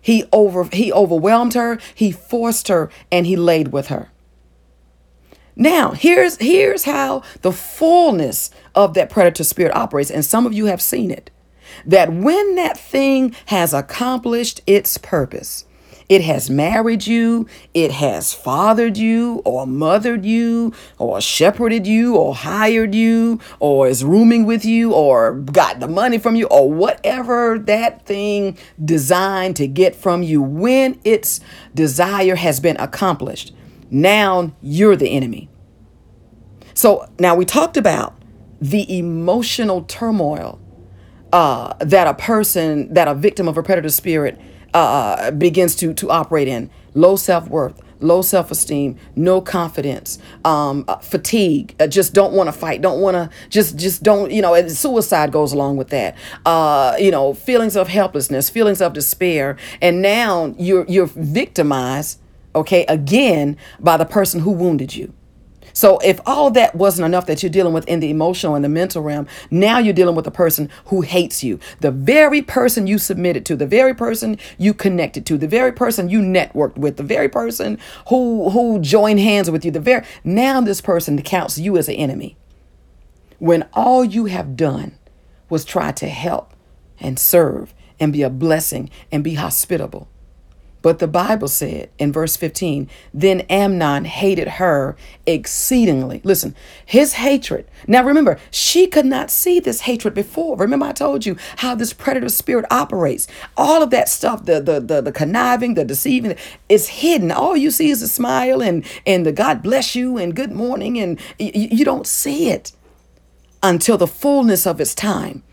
[0.01, 4.11] He over he overwhelmed her, he forced her, and he laid with her.
[5.55, 10.65] Now, here's here's how the fullness of that predator spirit operates, and some of you
[10.67, 11.31] have seen it.
[11.85, 15.65] That when that thing has accomplished its purpose,
[16.07, 22.35] it has married you, it has fathered you, or mothered you, or shepherded you, or
[22.35, 27.57] hired you, or is rooming with you, or got the money from you, or whatever
[27.57, 30.43] that thing designed to get from you.
[30.43, 31.39] When its
[31.73, 33.51] desire has been accomplished,
[33.89, 35.49] now you're the enemy.
[36.75, 38.15] So now we talked about
[38.61, 40.59] the emotional turmoil
[41.35, 44.39] uh, that a person, that a victim of a predator spirit
[44.73, 50.85] uh, begins to to operate in low self worth, low self esteem, no confidence, um,
[50.87, 54.41] uh, fatigue, uh, just don't want to fight, don't want to just just don't you
[54.41, 54.53] know.
[54.53, 56.15] And suicide goes along with that.
[56.45, 62.17] Uh, you know, feelings of helplessness, feelings of despair, and now you're you're victimized,
[62.55, 65.13] okay, again by the person who wounded you.
[65.75, 68.69] So if all that wasn't enough that you're dealing with in the emotional and the
[68.69, 71.59] mental realm, now you're dealing with a person who hates you.
[71.81, 76.09] The very person you submitted to, the very person you connected to, the very person
[76.09, 80.61] you networked with, the very person who who joined hands with you, the very now
[80.61, 82.37] this person counts you as an enemy.
[83.39, 84.97] When all you have done
[85.49, 86.53] was try to help
[87.01, 90.07] and serve and be a blessing and be hospitable.
[90.85, 94.95] But the Bible said in verse 15, then Amnon hated her
[95.25, 96.21] exceedingly.
[96.23, 97.67] Listen, his hatred.
[97.87, 100.57] Now remember, she could not see this hatred before.
[100.57, 103.27] Remember, I told you how this predator spirit operates.
[103.57, 106.37] All of that stuff, the the the, the conniving, the deceiving,
[106.69, 107.31] is hidden.
[107.31, 110.99] All you see is a smile and and the God bless you and good morning,
[110.99, 112.73] and y- you don't see it
[113.63, 115.43] until the fullness of its time.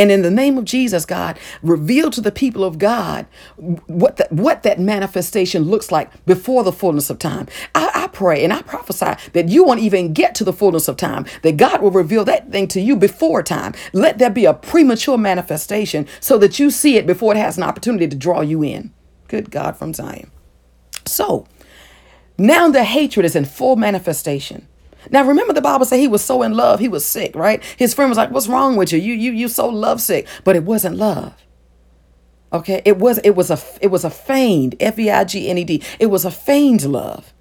[0.00, 3.26] And in the name of Jesus, God, reveal to the people of God
[3.86, 7.48] what that, what that manifestation looks like before the fullness of time.
[7.74, 10.96] I, I pray and I prophesy that you won't even get to the fullness of
[10.96, 13.74] time, that God will reveal that thing to you before time.
[13.92, 17.62] Let there be a premature manifestation so that you see it before it has an
[17.62, 18.94] opportunity to draw you in.
[19.28, 20.30] Good God from Zion.
[21.04, 21.46] So
[22.38, 24.66] now the hatred is in full manifestation.
[25.10, 27.62] Now remember the Bible said he was so in love, he was sick, right?
[27.76, 28.98] His friend was like, "What's wrong with you?
[28.98, 31.34] You you you so lovesick." But it wasn't love.
[32.52, 32.82] Okay?
[32.84, 35.64] It was it was a it was a feigned F E I G N E
[35.64, 35.82] D.
[35.98, 37.32] It was a feigned love.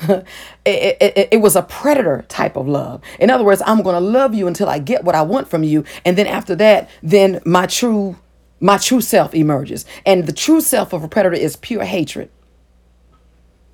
[0.08, 0.26] it,
[0.64, 3.02] it, it, it was a predator type of love.
[3.18, 5.62] In other words, I'm going to love you until I get what I want from
[5.62, 8.16] you, and then after that, then my true
[8.60, 9.84] my true self emerges.
[10.04, 12.30] And the true self of a predator is pure hatred.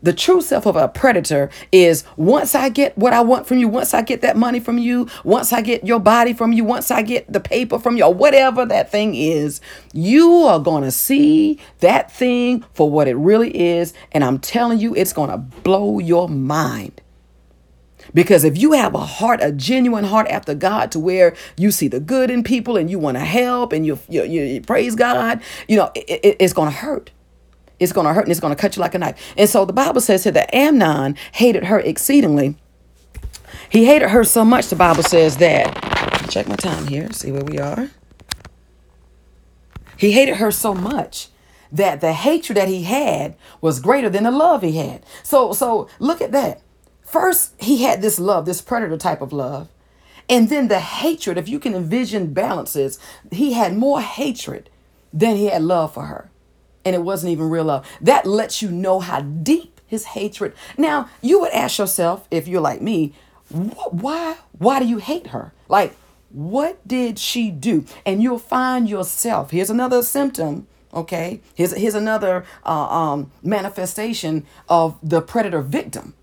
[0.02, 3.66] The true self of a predator is once I get what I want from you,
[3.66, 6.90] once I get that money from you, once I get your body from you, once
[6.90, 9.60] I get the paper from you, or whatever that thing is,
[9.94, 13.94] you are going to see that thing for what it really is.
[14.12, 17.00] And I'm telling you, it's going to blow your mind.
[18.14, 21.88] Because if you have a heart, a genuine heart after God, to where you see
[21.88, 25.42] the good in people and you want to help and you, you, you praise God,
[25.68, 27.10] you know, it, it, it's going to hurt.
[27.78, 29.34] It's going to hurt and it's going to cut you like a knife.
[29.36, 32.56] And so the Bible says here that Amnon hated her exceedingly.
[33.68, 35.74] He hated her so much, the Bible says that.
[36.30, 37.90] Check my time here, see where we are.
[39.96, 41.28] He hated her so much
[41.72, 45.04] that the hatred that he had was greater than the love he had.
[45.22, 46.62] So so look at that.
[47.02, 49.68] First, he had this love, this predator type of love.
[50.28, 52.98] And then the hatred, if you can envision balances,
[53.30, 54.70] he had more hatred
[55.12, 56.30] than he had love for her
[56.86, 57.86] and it wasn't even real love.
[58.00, 60.54] That lets you know how deep his hatred.
[60.78, 63.12] Now, you would ask yourself, if you're like me,
[63.50, 65.52] why why do you hate her?
[65.68, 65.94] Like,
[66.30, 67.84] what did she do?
[68.04, 69.50] And you'll find yourself.
[69.50, 70.66] Here's another symptom.
[70.94, 76.14] Okay, here's here's another uh, um, manifestation of the predator victim.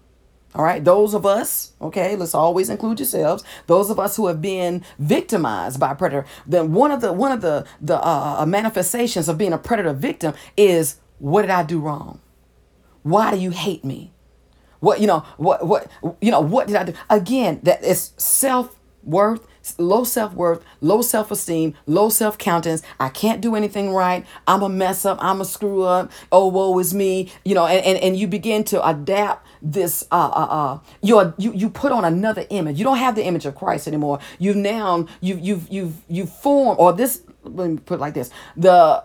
[0.55, 3.43] All right, those of us, okay, let's always include yourselves.
[3.65, 7.41] Those of us who have been victimized by predator, then one of the one of
[7.41, 11.79] the the uh, uh, manifestations of being a predator victim is what did I do
[11.79, 12.21] wrong?
[13.01, 14.13] Why do you hate me?
[14.79, 15.25] What you know?
[15.37, 15.89] What what
[16.21, 16.41] you know?
[16.41, 16.93] What did I do?
[17.09, 22.81] Again, that is self worth low self worth, low self esteem, low self countenance.
[22.99, 24.25] I can't do anything right.
[24.47, 25.17] I'm a mess up.
[25.21, 26.11] I'm a screw up.
[26.31, 27.31] Oh, woe is me.
[27.45, 30.05] You know, and, and, and you begin to adapt this.
[30.11, 32.77] Uh, uh, uh, you you you put on another image.
[32.77, 34.19] You don't have the image of Christ anymore.
[34.37, 37.23] You've now you you've you've you've formed or this.
[37.43, 39.03] Let me put it like this: the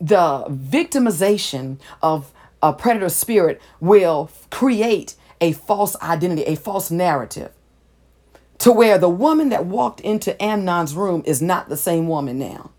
[0.00, 7.52] the victimization of a predator spirit will create a false identity, a false narrative
[8.62, 12.71] to where the woman that walked into Amnon's room is not the same woman now.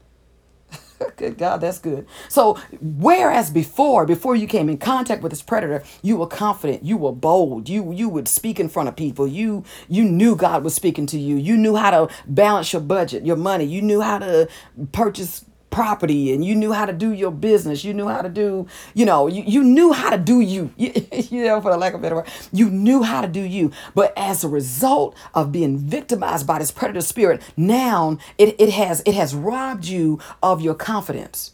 [1.16, 2.08] Good God, that's good.
[2.30, 6.98] So, whereas before, before you came in contact with this predator, you were confident, you
[6.98, 10.74] were bold, you you would speak in front of people, you you knew God was
[10.74, 14.20] speaking to you, you knew how to balance your budget, your money, you knew how
[14.20, 14.48] to
[14.92, 17.84] purchase property and you knew how to do your business.
[17.84, 20.72] You knew how to do you know you, you knew how to do you.
[21.34, 22.28] You know for the lack of a better word.
[22.52, 23.72] You knew how to do you.
[23.96, 29.02] But as a result of being victimized by this predator spirit now it, it has
[29.06, 31.54] it has robbed you of your confidence.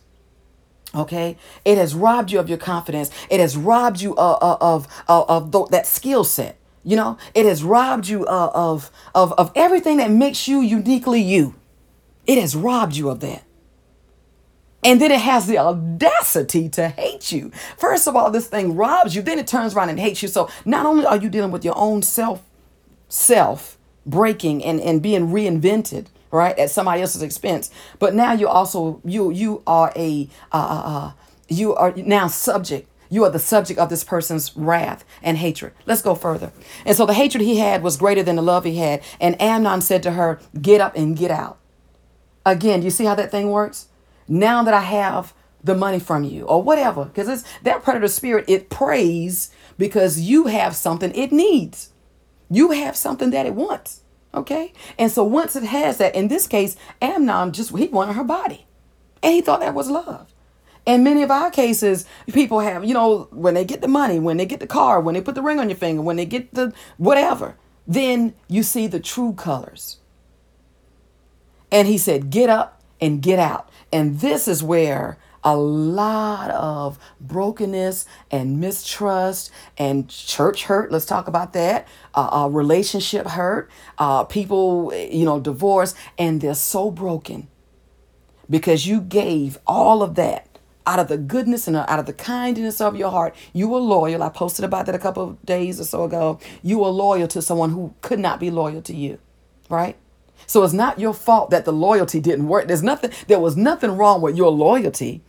[0.94, 1.38] Okay?
[1.64, 3.10] It has robbed you of your confidence.
[3.30, 6.58] It has robbed you uh, uh, of of, of, of that skill set.
[6.84, 7.18] You know?
[7.34, 11.56] It has robbed you uh, of of of everything that makes you uniquely you.
[12.28, 13.44] It has robbed you of that
[14.84, 17.52] and then it has the audacity to hate you.
[17.78, 20.30] First of all, this thing robs you, then it turns around and hates you.
[20.30, 22.44] So not only are you dealing with your own self,
[23.10, 29.02] self breaking and, and being reinvented, right, at somebody else's expense, but now you also
[29.04, 31.12] you you are a uh, uh, uh,
[31.50, 32.88] you are now subject.
[33.12, 35.74] You are the subject of this person's wrath and hatred.
[35.88, 36.52] Let's go further.
[36.86, 39.02] And so the hatred he had was greater than the love he had.
[39.20, 41.58] And Amnon said to her, Get up and get out.
[42.46, 43.88] Again, you see how that thing works?
[44.30, 47.06] Now that I have the money from you or whatever.
[47.06, 51.90] Because it's that predator spirit it preys because you have something it needs.
[52.50, 54.02] You have something that it wants
[54.34, 54.74] okay?
[54.98, 58.66] And so once it has that in this case amnon just he wanted her body.
[59.22, 60.34] And he thought that was love.
[60.86, 64.38] In many of our cases people have you know when they get the money when
[64.38, 66.54] they get the car when they put the ring on your finger when they get
[66.54, 67.56] the whatever
[67.88, 69.98] then you see the true colors.
[71.72, 77.00] And he said get up and get out and this is where a lot of
[77.22, 80.92] brokenness and mistrust and church hurt.
[80.92, 81.88] Let's talk about that.
[82.14, 83.70] Uh, uh, relationship hurt.
[83.98, 87.48] Uh, people, you know, divorce, and they're so broken
[88.50, 90.46] because you gave all of that
[90.86, 93.36] out of the goodness and out of the kindness of your heart.
[93.54, 94.24] You were loyal.
[94.24, 96.40] I posted about that a couple of days or so ago.
[96.64, 99.20] You were loyal to someone who could not be loyal to you,
[99.70, 99.96] right?
[100.50, 102.68] So it's not your fault that the loyalty didn't work.
[102.68, 105.22] There's nothing, there was nothing wrong with your loyalty.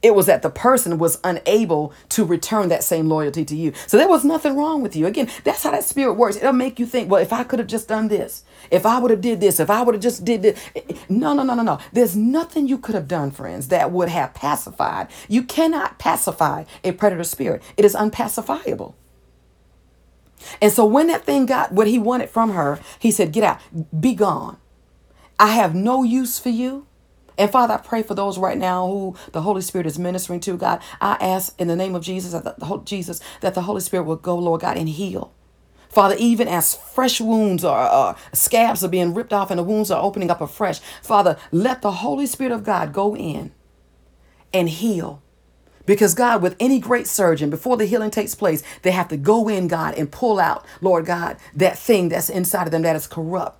[0.00, 3.74] It was that the person was unable to return that same loyalty to you.
[3.86, 5.06] So there was nothing wrong with you.
[5.06, 6.36] Again, that's how that spirit works.
[6.36, 9.10] It'll make you think, well, if I could have just done this, if I would
[9.10, 10.58] have did this, if I would have just did this.
[11.10, 11.78] No, no, no, no, no.
[11.92, 15.08] There's nothing you could have done, friends, that would have pacified.
[15.28, 17.62] You cannot pacify a predator spirit.
[17.76, 18.94] It is unpacifiable.
[20.60, 23.60] And so when that thing got what he wanted from her, he said, Get out,
[24.00, 24.58] be gone.
[25.38, 26.86] I have no use for you.
[27.38, 30.56] And Father, I pray for those right now who the Holy Spirit is ministering to,
[30.56, 30.80] God.
[31.00, 34.16] I ask in the name of Jesus, that the, Jesus, that the Holy Spirit will
[34.16, 35.32] go, Lord God, and heal.
[35.88, 39.90] Father, even as fresh wounds or uh, scabs are being ripped off and the wounds
[39.90, 43.52] are opening up afresh, Father, let the Holy Spirit of God go in
[44.54, 45.21] and heal
[45.86, 49.48] because God, with any great surgeon, before the healing takes place, they have to go
[49.48, 53.06] in, God, and pull out, Lord God, that thing that's inside of them that is
[53.06, 53.58] corrupt,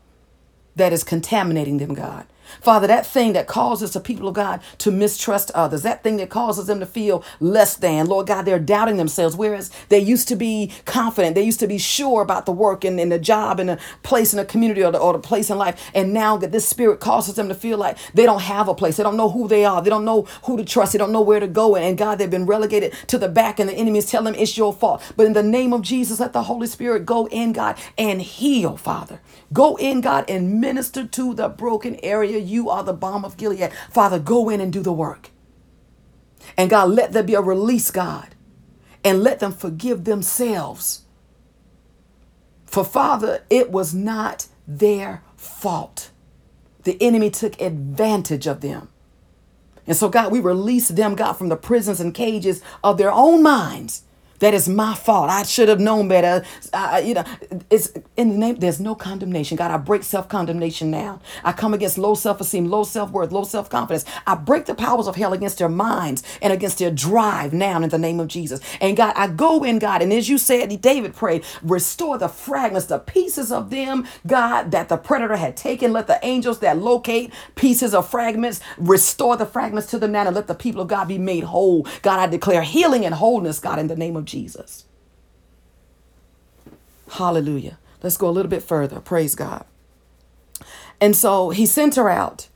[0.76, 2.26] that is contaminating them, God.
[2.60, 6.30] Father, that thing that causes the people of God to mistrust others, that thing that
[6.30, 10.36] causes them to feel less than, Lord God, they're doubting themselves, whereas they used to
[10.36, 13.68] be confident, they used to be sure about the work and, and the job and
[13.70, 15.90] the place in the community or the, or the place in life.
[15.94, 18.96] And now that this spirit causes them to feel like they don't have a place,
[18.96, 21.22] they don't know who they are, they don't know who to trust, they don't know
[21.22, 21.76] where to go.
[21.76, 24.56] And God, they've been relegated to the back, and the enemy is telling them it's
[24.56, 25.02] your fault.
[25.16, 28.76] But in the name of Jesus, let the Holy Spirit go in, God, and heal,
[28.76, 29.20] Father.
[29.52, 33.72] Go in, God, and minister to the broken area you are the balm of Gilead.
[33.90, 35.30] Father, go in and do the work.
[36.56, 38.34] And God, let there be a release, God,
[39.04, 41.02] and let them forgive themselves.
[42.66, 46.10] For Father, it was not their fault.
[46.84, 48.88] The enemy took advantage of them.
[49.86, 53.42] And so, God, we release them, God, from the prisons and cages of their own
[53.42, 54.02] minds
[54.42, 55.30] that is my fault.
[55.30, 56.44] I should have known better.
[56.74, 57.24] I, you know,
[57.70, 58.56] it's in the name.
[58.56, 59.56] There's no condemnation.
[59.56, 61.20] God, I break self condemnation now.
[61.44, 64.04] I come against low self esteem, low self worth, low self confidence.
[64.26, 67.88] I break the powers of hell against their minds and against their drive now in
[67.88, 68.60] the name of Jesus.
[68.80, 72.86] And God, I go in, God, and as you said, David prayed, restore the fragments,
[72.86, 75.92] the pieces of them, God, that the predator had taken.
[75.92, 80.34] Let the angels that locate pieces of fragments restore the fragments to them now, and
[80.34, 81.86] let the people of God be made whole.
[82.02, 84.31] God, I declare healing and wholeness, God, in the name of Jesus.
[87.12, 87.78] Hallelujah.
[88.02, 89.00] Let's go a little bit further.
[89.00, 89.64] Praise God.
[91.00, 92.48] And so he sent her out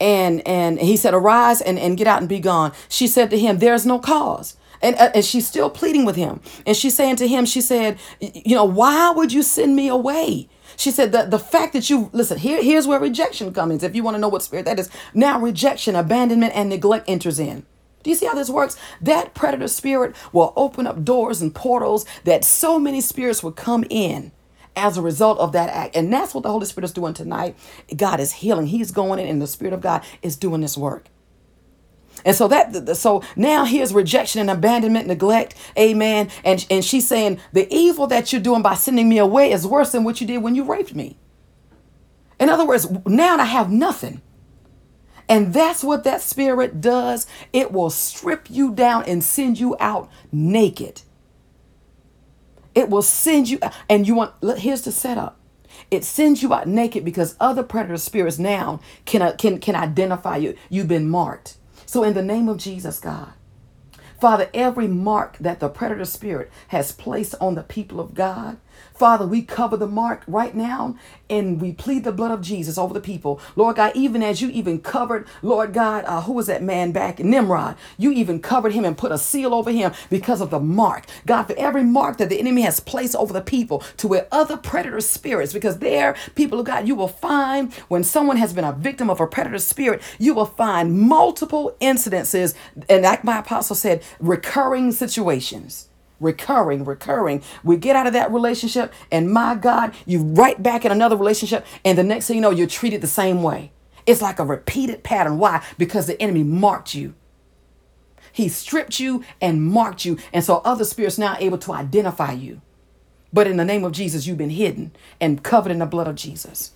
[0.00, 2.72] and and he said, Arise and, and get out and be gone.
[2.88, 4.56] She said to him, There's no cause.
[4.82, 6.40] And, uh, and she's still pleading with him.
[6.66, 10.48] And she's saying to him, She said, You know, why would you send me away?
[10.76, 13.82] She said that the fact that you listen here, here's where rejection comes.
[13.82, 17.38] If you want to know what spirit that is, now rejection, abandonment, and neglect enters
[17.38, 17.66] in.
[18.02, 18.76] Do you see how this works?
[19.00, 23.84] That predator spirit will open up doors and portals that so many spirits will come
[23.90, 24.32] in
[24.76, 25.96] as a result of that act.
[25.96, 27.56] And that's what the Holy Spirit is doing tonight.
[27.94, 28.66] God is healing.
[28.66, 31.08] He's going in, and the Spirit of God is doing this work.
[32.24, 36.30] And so that so now here's rejection and abandonment, neglect, amen.
[36.44, 39.92] And and she's saying the evil that you're doing by sending me away is worse
[39.92, 41.16] than what you did when you raped me.
[42.38, 44.20] In other words, now I have nothing.
[45.30, 47.28] And that's what that spirit does.
[47.52, 51.02] It will strip you down and send you out naked.
[52.74, 55.38] It will send you and you want look, here's the setup.
[55.88, 60.36] It sends you out naked because other predator spirits now can uh, can can identify
[60.36, 60.56] you.
[60.68, 61.56] You've been marked.
[61.86, 63.32] So, in the name of Jesus, God,
[64.20, 68.58] Father, every mark that the predator spirit has placed on the people of God,
[69.00, 70.94] Father, we cover the mark right now
[71.30, 73.40] and we plead the blood of Jesus over the people.
[73.56, 77.18] Lord God, even as you even covered, Lord God, uh, who was that man back?
[77.18, 77.76] Nimrod.
[77.96, 81.06] You even covered him and put a seal over him because of the mark.
[81.24, 84.58] God, for every mark that the enemy has placed over the people to where other
[84.58, 88.72] predator spirits, because there, people of God, you will find when someone has been a
[88.74, 92.54] victim of a predator spirit, you will find multiple incidences,
[92.90, 95.88] and like my apostle said, recurring situations
[96.20, 97.42] recurring, recurring.
[97.64, 101.66] We get out of that relationship, and my God, you right back in another relationship,
[101.84, 103.72] and the next thing you know, you're treated the same way.
[104.06, 105.38] It's like a repeated pattern.
[105.38, 105.64] Why?
[105.78, 107.14] Because the enemy marked you.
[108.32, 112.60] He stripped you and marked you, and so other spirits now able to identify you.
[113.32, 116.16] But in the name of Jesus, you've been hidden and covered in the blood of
[116.16, 116.72] Jesus.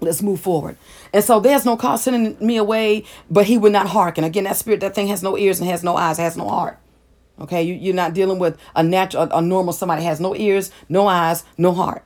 [0.00, 0.76] Let's move forward.
[1.12, 4.24] And so there's no cause sending me away, but he would not hearken.
[4.24, 6.78] Again, that spirit, that thing has no ears and has no eyes, has no heart.
[7.42, 11.08] Okay, you, you're not dealing with a natural, a, normal somebody has no ears, no
[11.08, 12.04] eyes, no heart.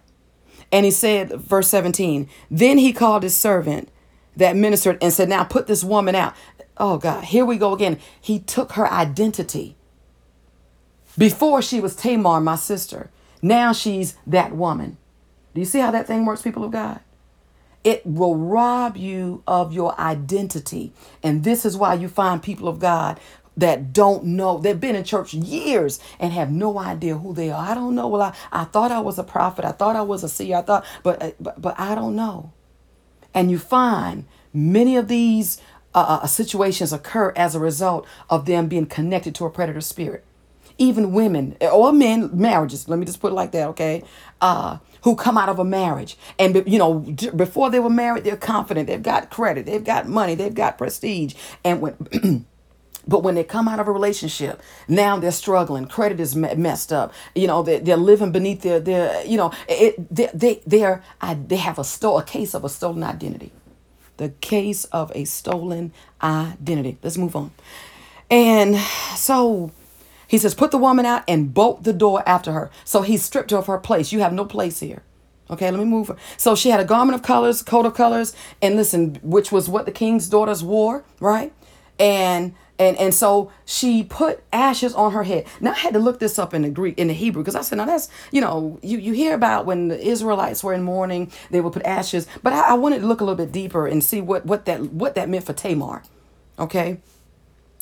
[0.73, 3.91] And he said, verse 17, then he called his servant
[4.35, 6.35] that ministered and said, Now put this woman out.
[6.79, 7.99] Oh God, here we go again.
[8.19, 9.77] He took her identity.
[11.19, 13.11] Before she was Tamar, my sister.
[13.43, 14.97] Now she's that woman.
[15.55, 17.01] Do you see how that thing works, people of God?
[17.85, 20.93] It will rob you of your identity.
[21.23, 23.21] And this is why you find people of God
[23.57, 27.71] that don't know they've been in church years and have no idea who they are.
[27.71, 28.09] I don't know.
[28.09, 29.65] Well i, I thought i was a prophet.
[29.65, 30.57] I thought i was a seer.
[30.57, 32.53] I thought but uh, but, but i don't know.
[33.35, 35.61] And you find many of these
[35.95, 40.25] uh, uh, situations occur as a result of them being connected to a predator spirit.
[40.79, 44.03] Even women or men marriages let me just put it like that okay?
[44.41, 46.19] Uh who come out of a marriage.
[46.39, 46.99] And you know
[47.35, 48.87] before they were married they're confident.
[48.87, 49.65] They've got credit.
[49.65, 50.35] They've got money.
[50.35, 51.35] They've got prestige.
[51.65, 52.45] And when
[53.07, 55.87] But when they come out of a relationship, now they're struggling.
[55.87, 57.13] Credit is messed up.
[57.35, 61.35] You know, they're, they're living beneath their, their you know, it, they, they, they're, I,
[61.35, 63.53] they have a, sto- a case of a stolen identity.
[64.17, 65.93] The case of a stolen
[66.23, 66.99] identity.
[67.03, 67.53] Let's move on.
[68.31, 68.77] And
[69.15, 69.71] so
[70.27, 72.71] he says, put the woman out and bolt the door after her.
[72.85, 74.11] So he stripped her of her place.
[74.11, 75.03] You have no place here.
[75.49, 76.09] Okay, let me move.
[76.09, 76.17] Her.
[76.37, 79.87] So she had a garment of colors, coat of colors, and listen, which was what
[79.87, 81.53] the king's daughters wore, right?
[82.01, 85.47] And and and so she put ashes on her head.
[85.61, 87.63] Now I had to look this up in the Greek in the Hebrew because I
[87.63, 91.31] said, now that's you know you you hear about when the Israelites were in mourning
[91.51, 94.03] they would put ashes, but I, I wanted to look a little bit deeper and
[94.03, 96.03] see what what that what that meant for Tamar,
[96.59, 96.99] okay.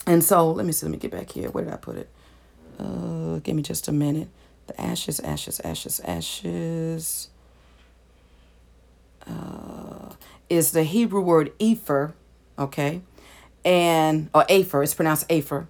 [0.06, 0.86] And so let me see.
[0.86, 1.50] Let me get back here.
[1.50, 2.08] Where did I put it?
[2.78, 4.28] Uh, give me just a minute.
[4.66, 7.28] The ashes, ashes, ashes, ashes.
[9.26, 10.14] Uh,
[10.50, 12.12] is the Hebrew word epher,
[12.58, 13.00] okay?
[13.64, 15.66] And or Afer, it's pronounced Afer,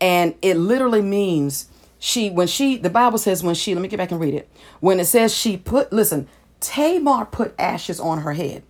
[0.00, 1.68] and it literally means
[1.98, 4.48] she when she the Bible says when she let me get back and read it
[4.80, 6.28] when it says she put listen
[6.60, 8.62] Tamar put ashes on her head,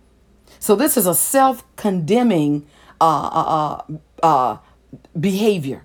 [0.59, 2.65] so this is a self condemning
[3.01, 3.81] uh, uh,
[4.21, 4.57] uh, uh,
[5.19, 5.83] behavior.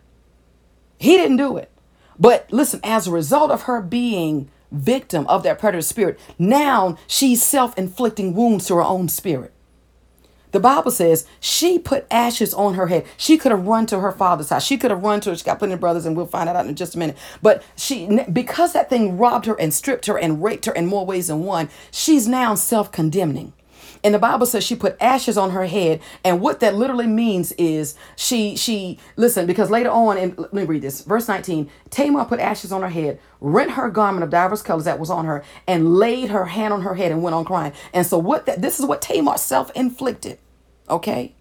[0.99, 1.71] He didn't do it,
[2.19, 7.43] but listen as a result of her being victim of that predator spirit, now she's
[7.43, 9.53] self inflicting wounds to her own spirit.
[10.51, 13.05] The Bible says she put ashes on her head.
[13.17, 14.65] She could have run to her father's house.
[14.65, 15.37] She could have run to her.
[15.37, 17.17] She got plenty of brothers, and we'll find that out in just a minute.
[17.43, 21.05] But she, because that thing robbed her and stripped her and raped her in more
[21.05, 23.53] ways than one, she's now self-condemning.
[24.05, 27.53] And the Bible says she put ashes on her head, and what that literally means
[27.53, 31.71] is she she listen because later on, and let me read this verse nineteen.
[31.91, 35.25] Tamar put ashes on her head, rent her garment of divers colors that was on
[35.25, 37.73] her, and laid her hand on her head and went on crying.
[37.93, 40.39] And so what that this is what Tamar self inflicted,
[40.89, 41.35] okay.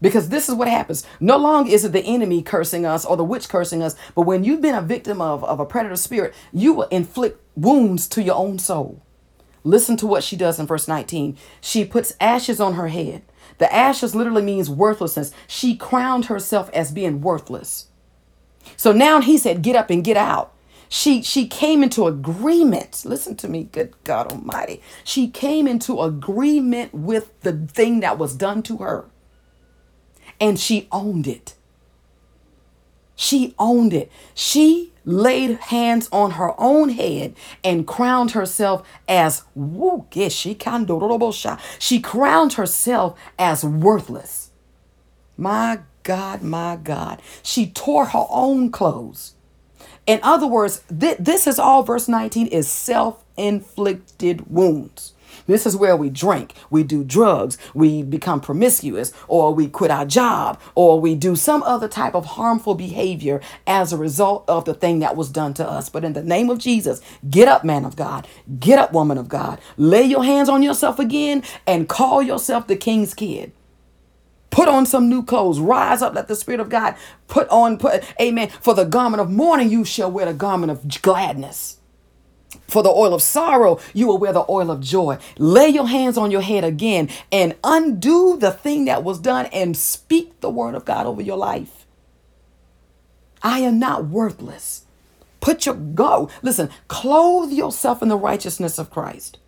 [0.00, 1.06] Because this is what happens.
[1.18, 4.44] No longer is it the enemy cursing us or the witch cursing us, but when
[4.44, 8.34] you've been a victim of, of a predator spirit, you will inflict wounds to your
[8.34, 9.00] own soul
[9.64, 11.36] Listen to what she does in verse 19.
[11.60, 13.22] She puts ashes on her head.
[13.58, 15.32] The ashes literally means worthlessness.
[15.46, 17.88] She crowned herself as being worthless.
[18.76, 20.52] So now he said, Get up and get out.
[20.88, 23.04] She she came into agreement.
[23.04, 24.82] Listen to me, good God Almighty.
[25.02, 29.06] She came into agreement with the thing that was done to her.
[30.40, 31.54] And she owned it.
[33.16, 34.10] She owned it.
[34.34, 40.56] She laid hands on her own head and crowned herself as woo, she
[41.78, 44.50] she crowned herself as worthless.
[45.36, 47.20] My God, my God.
[47.42, 49.34] She tore her own clothes.
[50.06, 55.13] In other words, th- this is all verse 19 is self-inflicted wounds.
[55.46, 60.06] This is where we drink, we do drugs, we become promiscuous, or we quit our
[60.06, 64.74] job, or we do some other type of harmful behavior as a result of the
[64.74, 65.88] thing that was done to us.
[65.88, 68.26] But in the name of Jesus, get up, man of God,
[68.58, 72.76] get up, woman of God, lay your hands on yourself again and call yourself the
[72.76, 73.52] king's kid.
[74.50, 75.58] Put on some new clothes.
[75.58, 76.14] Rise up.
[76.14, 76.94] Let the Spirit of God
[77.26, 78.50] put on, put, amen.
[78.60, 81.78] For the garment of mourning, you shall wear the garment of gladness.
[82.68, 85.18] For the oil of sorrow, you will wear the oil of joy.
[85.38, 89.76] Lay your hands on your head again and undo the thing that was done and
[89.76, 91.86] speak the word of God over your life.
[93.42, 94.84] I am not worthless.
[95.40, 96.30] Put your go.
[96.42, 99.38] Listen, clothe yourself in the righteousness of Christ.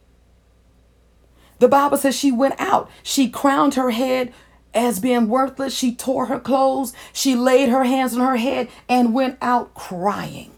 [1.59, 2.91] The Bible says she went out.
[3.03, 4.33] She crowned her head
[4.75, 5.75] as being worthless.
[5.75, 6.93] She tore her clothes.
[7.15, 10.53] She laid her hands on her head and went out crying.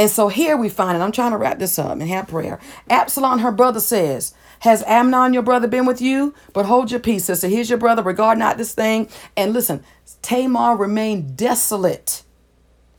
[0.00, 1.02] And so here we find it.
[1.02, 2.58] I'm trying to wrap this up and have prayer.
[2.88, 6.34] Absalom, her brother, says, Has Amnon, your brother, been with you?
[6.54, 7.48] But hold your peace, sister.
[7.48, 8.02] Here's your brother.
[8.02, 9.10] Regard not this thing.
[9.36, 9.84] And listen,
[10.22, 12.24] Tamar remained desolate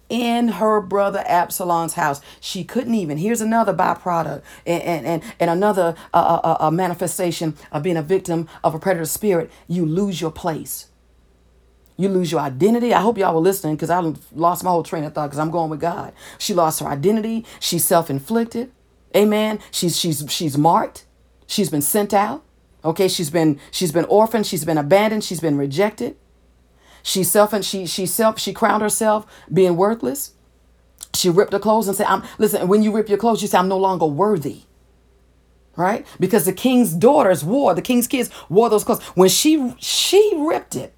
[0.10, 2.22] in her brother Absalom's house.
[2.40, 3.18] She couldn't even.
[3.18, 8.04] Here's another byproduct and, and, and, and another uh, uh, uh, manifestation of being a
[8.04, 9.52] victim of a predator spirit.
[9.68, 10.91] You lose your place.
[11.98, 12.94] You lose your identity.
[12.94, 14.00] I hope y'all were listening because I
[14.34, 16.14] lost my whole train of thought because I'm going with God.
[16.38, 17.46] She lost her identity.
[17.60, 18.72] She's self-inflicted.
[19.16, 19.60] Amen.
[19.72, 21.06] She's she's she's marked.
[21.48, 22.44] She's been sent out.
[22.84, 24.48] Okay, she's been she's been orphaned.
[24.48, 25.24] She's been abandoned.
[25.24, 26.16] She's been rejected.
[27.04, 30.34] She self and she she self she crowned herself being worthless.
[31.14, 33.58] She ripped her clothes and said, "I'm listen." When you rip your clothes, you say,
[33.58, 34.62] "I'm no longer worthy."
[35.76, 36.06] Right?
[36.20, 39.04] Because the king's daughters wore the king's kids wore those clothes.
[39.16, 40.94] When she she ripped it,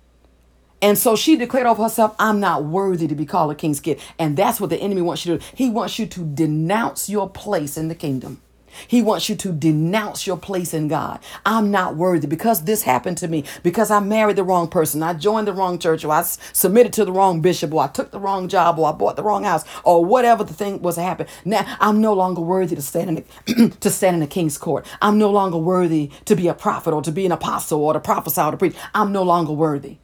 [0.84, 4.02] and so she declared of herself, I'm not worthy to be called a king's kid.
[4.20, 5.52] And that's what the enemy wants you to do.
[5.56, 8.42] He wants you to denounce your place in the kingdom.
[8.86, 11.22] He wants you to denounce your place in God.
[11.46, 15.14] I'm not worthy because this happened to me, because I married the wrong person, I
[15.14, 18.20] joined the wrong church, or I submitted to the wrong bishop, or I took the
[18.20, 21.28] wrong job, or I bought the wrong house, or whatever the thing was to happen.
[21.46, 24.86] Now I'm no longer worthy to stand in the, to stand in the king's court.
[25.02, 28.02] I'm no longer worthy to be a prophet or to be an apostle or to
[28.02, 28.76] prophesy or to preach.
[28.94, 30.00] I'm no longer worthy.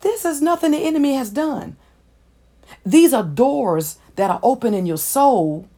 [0.00, 1.76] This is nothing the enemy has done.
[2.84, 5.68] These are doors that are open in your soul.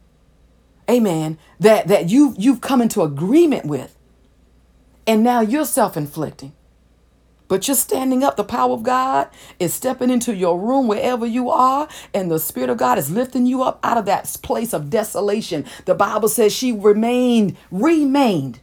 [0.89, 1.37] Amen.
[1.59, 3.97] That that you you've come into agreement with.
[5.07, 6.53] And now you're self-inflicting.
[7.47, 8.37] But you're standing up.
[8.37, 9.27] The power of God
[9.59, 13.45] is stepping into your room wherever you are, and the Spirit of God is lifting
[13.45, 15.65] you up out of that place of desolation.
[15.85, 18.61] The Bible says she remained, remained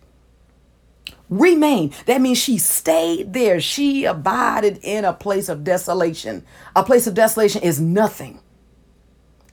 [1.31, 1.93] remain.
[2.07, 3.61] That means she stayed there.
[3.61, 6.45] She abided in a place of desolation.
[6.75, 8.41] A place of desolation is nothing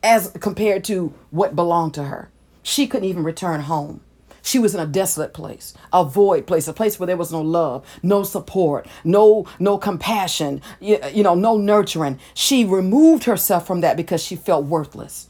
[0.03, 2.29] as compared to what belonged to her.
[2.63, 4.01] She couldn't even return home.
[4.41, 7.41] She was in a desolate place, a void place, a place where there was no
[7.41, 12.19] love, no support, no no compassion, you, you know, no nurturing.
[12.35, 15.29] She removed herself from that because she felt worthless.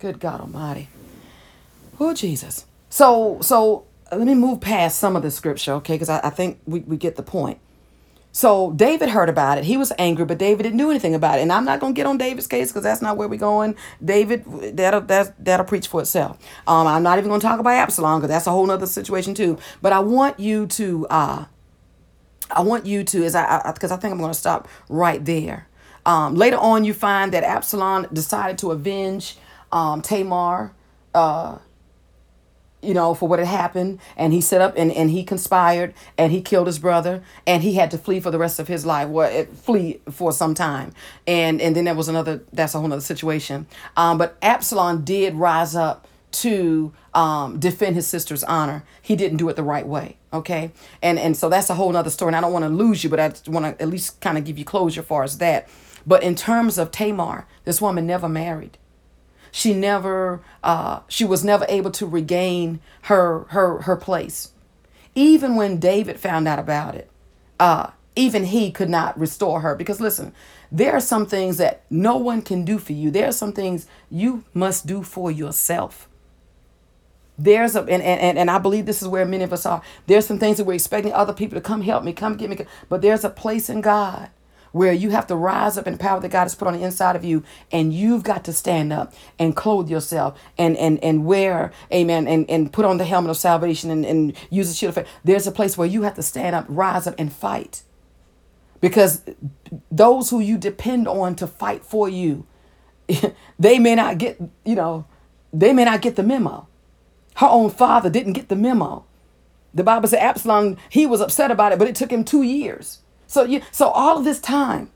[0.00, 0.88] Good God Almighty.
[2.00, 2.66] Oh Jesus.
[2.90, 5.94] So so let me move past some of the scripture, okay?
[5.94, 7.58] Because I, I think we, we get the point.
[8.32, 9.64] So David heard about it.
[9.64, 11.42] He was angry, but David didn't do anything about it.
[11.42, 13.74] And I'm not gonna get on David's case because that's not where we're going.
[14.04, 16.38] David, that'll that's, that'll preach for itself.
[16.66, 19.58] Um, I'm not even gonna talk about Absalom because that's a whole other situation too.
[19.82, 21.44] But I want you to, uh,
[22.50, 25.66] I want you to, as I because I, I think I'm gonna stop right there.
[26.06, 29.36] Um, later on, you find that Absalom decided to avenge
[29.72, 30.72] um, Tamar.
[31.14, 31.58] Uh,
[32.82, 34.00] you know, for what had happened.
[34.16, 37.74] And he set up and, and he conspired and he killed his brother and he
[37.74, 39.08] had to flee for the rest of his life.
[39.08, 40.92] Well, it, flee for some time.
[41.26, 43.66] And and then there was another, that's a whole other situation.
[43.96, 48.84] Um, but Absalom did rise up to um, defend his sister's honor.
[49.00, 50.16] He didn't do it the right way.
[50.32, 50.72] Okay.
[51.02, 52.30] And and so that's a whole other story.
[52.30, 54.44] And I don't want to lose you, but I want to at least kind of
[54.44, 55.68] give you closure as far as that.
[56.06, 58.78] But in terms of Tamar, this woman never married.
[59.50, 64.52] She never, uh, she was never able to regain her her her place.
[65.14, 67.10] Even when David found out about it,
[67.58, 69.74] uh, even he could not restore her.
[69.74, 70.32] Because listen,
[70.70, 73.10] there are some things that no one can do for you.
[73.10, 76.08] There are some things you must do for yourself.
[77.38, 79.80] There's a and, and, and I believe this is where many of us are.
[80.06, 82.66] There's some things that we're expecting other people to come help me, come get me.
[82.88, 84.30] But there's a place in God
[84.72, 86.84] where you have to rise up in the power that God has put on the
[86.84, 87.42] inside of you,
[87.72, 92.48] and you've got to stand up and clothe yourself and and and wear, amen, and,
[92.50, 95.12] and put on the helmet of salvation and, and use the shield of faith.
[95.24, 97.82] There's a place where you have to stand up, rise up, and fight.
[98.80, 99.22] Because
[99.90, 102.46] those who you depend on to fight for you,
[103.58, 105.06] they may not get, you know,
[105.52, 106.68] they may not get the memo.
[107.36, 109.04] Her own father didn't get the memo.
[109.74, 113.00] The Bible said Absalom, he was upset about it, but it took him two years.
[113.28, 114.90] So you so all of this time,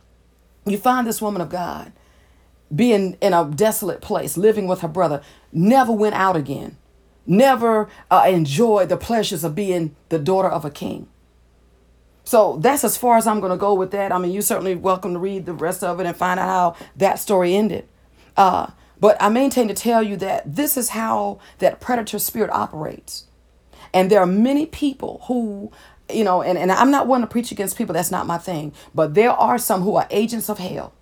[0.67, 1.93] you find this woman of God
[2.75, 5.21] being in a desolate place, living with her brother,
[5.53, 6.79] never went out again,
[7.27, 11.07] never uh, enjoyed the pleasures of being the daughter of a king.
[12.25, 14.11] So that's as far as I'm going to go with that.
[14.11, 16.87] I mean, you're certainly welcome to read the rest of it and find out how
[16.97, 17.87] that story ended.
[18.37, 23.27] Uh, but I maintain to tell you that this is how that predator spirit operates.
[23.93, 25.71] And there are many people who
[26.15, 28.73] you know, and, and I'm not one to preach against people, that's not my thing.
[28.95, 30.93] But there are some who are agents of hell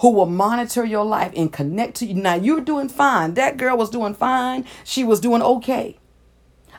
[0.00, 2.14] who will monitor your life and connect to you.
[2.14, 3.34] Now you're doing fine.
[3.34, 4.66] That girl was doing fine.
[4.84, 5.98] She was doing okay.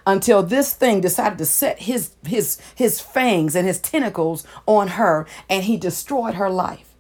[0.06, 5.26] Until this thing decided to set his his his fangs and his tentacles on her
[5.50, 6.96] and he destroyed her life.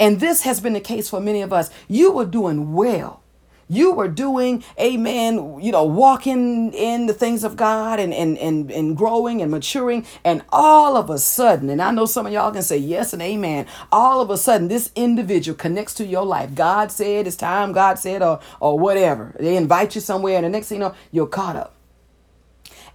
[0.00, 1.70] And this has been the case for many of us.
[1.86, 3.22] You were doing well
[3.70, 8.68] you were doing, amen, you know, walking in the things of God and, and, and,
[8.72, 10.04] and growing and maturing.
[10.24, 13.22] And all of a sudden, and I know some of y'all can say yes and
[13.22, 16.52] amen, all of a sudden, this individual connects to your life.
[16.52, 19.36] God said it's time, God said, or, or whatever.
[19.38, 21.76] They invite you somewhere, and the next thing you know, you're caught up.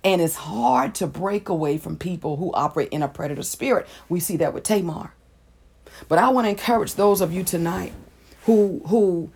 [0.03, 3.88] And it's hard to break away from people who operate in a predator spirit.
[4.09, 5.13] We see that with Tamar.
[6.09, 7.93] But I want to encourage those of you tonight
[8.43, 9.32] who who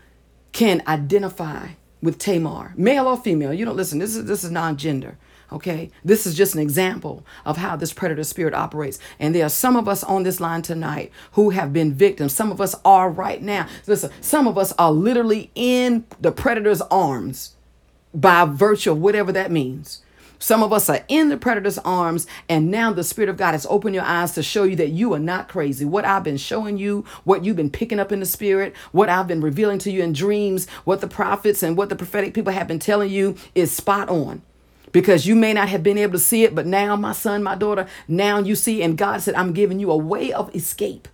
[0.59, 1.69] can identify
[2.01, 3.53] with Tamar, male or female.
[3.53, 3.97] You don't listen.
[3.97, 5.17] This is this is non-gender.
[5.53, 8.99] Okay, this is just an example of how this predator spirit operates.
[9.19, 12.33] And there are some of us on this line tonight who have been victims.
[12.33, 13.67] Some of us are right now.
[13.87, 17.55] Listen, some of us are literally in the predator's arms
[18.13, 20.01] by virtue of whatever that means.
[20.39, 23.67] Some of us are in the predator's arms, and now the Spirit of God has
[23.69, 25.83] opened your eyes to show you that you are not crazy.
[25.83, 29.27] What I've been showing you, what you've been picking up in the Spirit, what I've
[29.27, 32.67] been revealing to you in dreams, what the prophets and what the prophetic people have
[32.67, 34.41] been telling you is spot on
[34.91, 37.55] because you may not have been able to see it, but now, my son, my
[37.55, 41.07] daughter, now you see, and God said, I'm giving you a way of escape.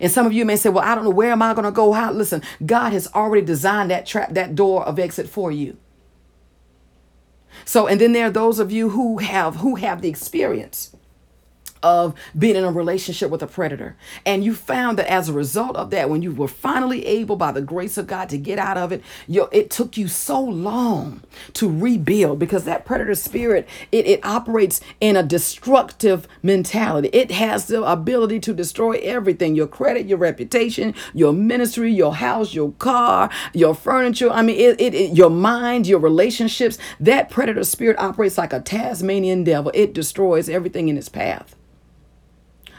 [0.00, 1.70] And some of you may say, Well, I don't know where am I going to
[1.70, 1.92] go?
[1.92, 2.12] How?
[2.12, 5.78] Listen, God has already designed that trap, that door of exit for you.
[7.64, 10.94] So, and then there are those of you who have who have the experience
[11.82, 13.96] of being in a relationship with a predator.
[14.24, 17.52] And you found that as a result of that, when you were finally able by
[17.52, 21.22] the grace of God to get out of it, you it took you so long
[21.54, 27.08] to rebuild because that predator spirit, it, it operates in a destructive mentality.
[27.12, 32.54] It has the ability to destroy everything, your credit, your reputation, your ministry, your house,
[32.54, 34.30] your car, your furniture.
[34.30, 36.78] I mean, it, it, it your mind, your relationships.
[37.00, 39.70] That predator spirit operates like a Tasmanian devil.
[39.74, 41.54] It destroys everything in its path.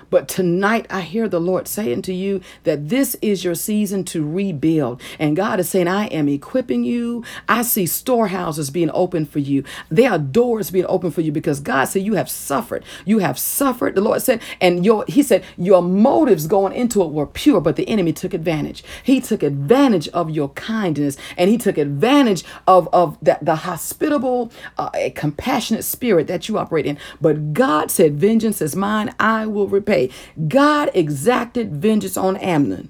[0.09, 4.27] But tonight, I hear the Lord saying to you that this is your season to
[4.27, 5.01] rebuild.
[5.19, 7.23] And God is saying, I am equipping you.
[7.47, 9.63] I see storehouses being opened for you.
[9.89, 12.83] There are doors being opened for you because God said, You have suffered.
[13.05, 13.95] You have suffered.
[13.95, 17.75] The Lord said, and your He said, Your motives going into it were pure, but
[17.75, 18.83] the enemy took advantage.
[19.03, 24.51] He took advantage of your kindness and he took advantage of, of the, the hospitable,
[24.77, 26.97] uh, compassionate spirit that you operate in.
[27.21, 29.98] But God said, Vengeance is mine, I will repay.
[30.47, 32.89] God exacted vengeance on Amnon.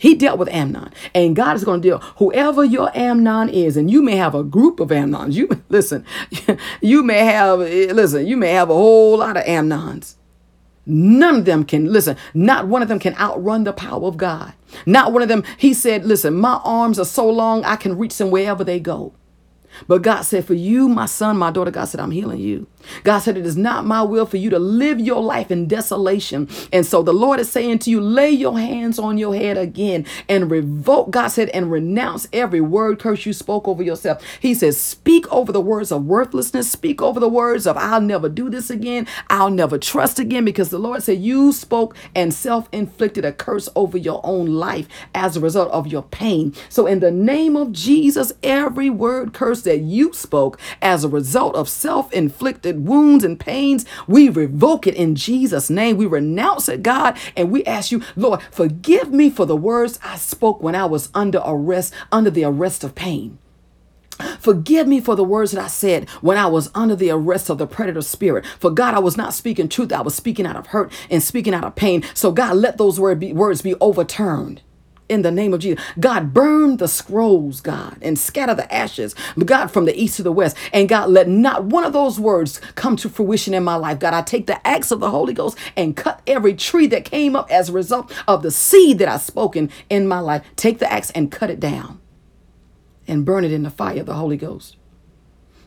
[0.00, 3.90] He dealt with Amnon, and God is going to deal whoever your Amnon is, and
[3.90, 5.34] you may have a group of Amnons.
[5.34, 6.06] You listen,
[6.80, 10.14] you may have eh, listen, you may have a whole lot of Amnons.
[10.86, 12.16] None of them can listen.
[12.32, 14.54] Not one of them can outrun the power of God.
[14.86, 15.44] Not one of them.
[15.58, 19.12] He said, "Listen, my arms are so long I can reach them wherever they go."
[19.86, 22.66] But God said, For you, my son, my daughter, God said, I'm healing you.
[23.04, 26.48] God said, It is not my will for you to live your life in desolation.
[26.72, 30.06] And so the Lord is saying to you, Lay your hands on your head again
[30.28, 34.22] and revoke, God said, and renounce every word curse you spoke over yourself.
[34.40, 38.28] He says, Speak over the words of worthlessness, speak over the words of, I'll never
[38.28, 42.68] do this again, I'll never trust again, because the Lord said, You spoke and self
[42.72, 46.54] inflicted a curse over your own life as a result of your pain.
[46.68, 51.54] So, in the name of Jesus, every word curse that you spoke as a result
[51.54, 55.96] of self inflicted wounds and pains, we revoke it in Jesus' name.
[55.96, 60.16] We renounce it, God, and we ask you, Lord, forgive me for the words I
[60.16, 63.38] spoke when I was under arrest, under the arrest of pain.
[64.38, 67.58] Forgive me for the words that I said when I was under the arrest of
[67.58, 68.44] the predator spirit.
[68.58, 69.92] For God, I was not speaking truth.
[69.92, 72.04] I was speaking out of hurt and speaking out of pain.
[72.14, 74.62] So God, let those word be, words be overturned
[75.10, 75.84] in the name of Jesus.
[75.98, 80.32] God, burn the scrolls, God, and scatter the ashes, God, from the east to the
[80.32, 80.56] west.
[80.72, 83.98] And God, let not one of those words come to fruition in my life.
[83.98, 87.34] God, I take the axe of the Holy Ghost and cut every tree that came
[87.36, 90.44] up as a result of the seed that I've spoken in my life.
[90.56, 92.00] Take the axe and cut it down
[93.08, 94.76] and burn it in the fire of the Holy Ghost.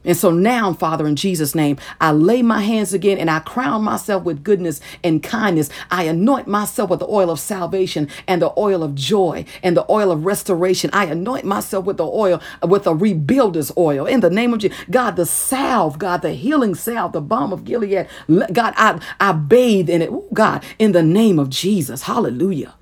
[0.06, 3.84] And so now, Father, in Jesus' name, I lay my hands again and I crown
[3.84, 5.70] myself with goodness and kindness.
[5.92, 9.90] I anoint myself with the oil of salvation and the oil of joy and the
[9.90, 10.90] oil of restoration.
[10.94, 14.06] I anoint myself with the oil, with the rebuilder's oil.
[14.06, 17.66] In the name of Jesus, God, the salve, God, the healing salve, the balm of
[17.66, 18.08] Gilead.
[18.28, 20.10] God, I, I bathe in it.
[20.10, 22.04] Ooh, God, in the name of Jesus.
[22.04, 22.76] Hallelujah.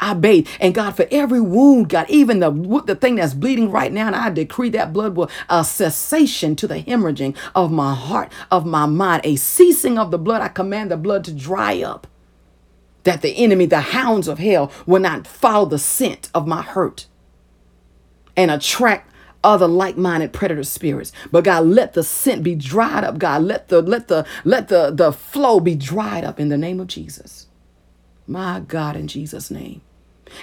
[0.00, 0.48] I bathe.
[0.60, 2.50] And God, for every wound, God, even the,
[2.86, 6.66] the thing that's bleeding right now, and I decree that blood will a cessation to
[6.66, 10.42] the hemorrhaging of my heart, of my mind, a ceasing of the blood.
[10.42, 12.06] I command the blood to dry up.
[13.04, 17.06] That the enemy, the hounds of hell, will not follow the scent of my hurt
[18.36, 19.12] and attract
[19.44, 21.12] other like-minded predator spirits.
[21.30, 23.18] But God, let the scent be dried up.
[23.18, 26.80] God, let the let the let the the flow be dried up in the name
[26.80, 27.46] of Jesus.
[28.26, 29.82] My God, in Jesus' name.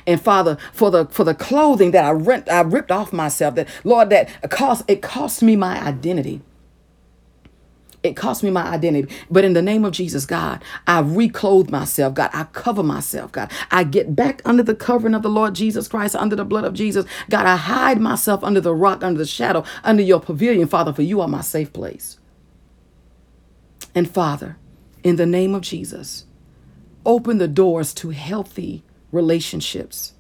[0.08, 3.56] And Father, for the for the clothing that I rent, I ripped off myself.
[3.56, 6.42] That Lord, that cost it cost me my identity.
[8.04, 9.14] It cost me my identity.
[9.32, 12.14] But in the name of Jesus, God, I reclothe myself.
[12.14, 13.32] God, I cover myself.
[13.32, 16.66] God, I get back under the covering of the Lord Jesus Christ, under the blood
[16.66, 17.06] of Jesus.
[17.30, 21.02] God, I hide myself under the rock, under the shadow, under your pavilion, Father, for
[21.02, 22.20] you are my safe place.
[23.96, 24.58] And Father,
[25.04, 26.26] in the name of Jesus,
[27.06, 28.84] open the doors to healthy
[29.14, 30.14] relationships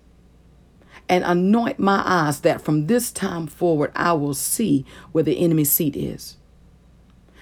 [1.10, 5.72] and anoint my eyes that from this time forward I will see where the enemy's
[5.72, 6.38] seat is.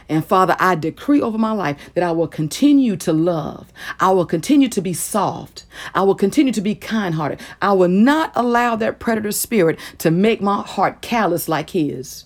[0.09, 3.71] And Father, I decree over my life that I will continue to love.
[3.99, 5.63] I will continue to be soft.
[5.93, 7.39] I will continue to be kind hearted.
[7.61, 12.25] I will not allow that predator spirit to make my heart callous like his.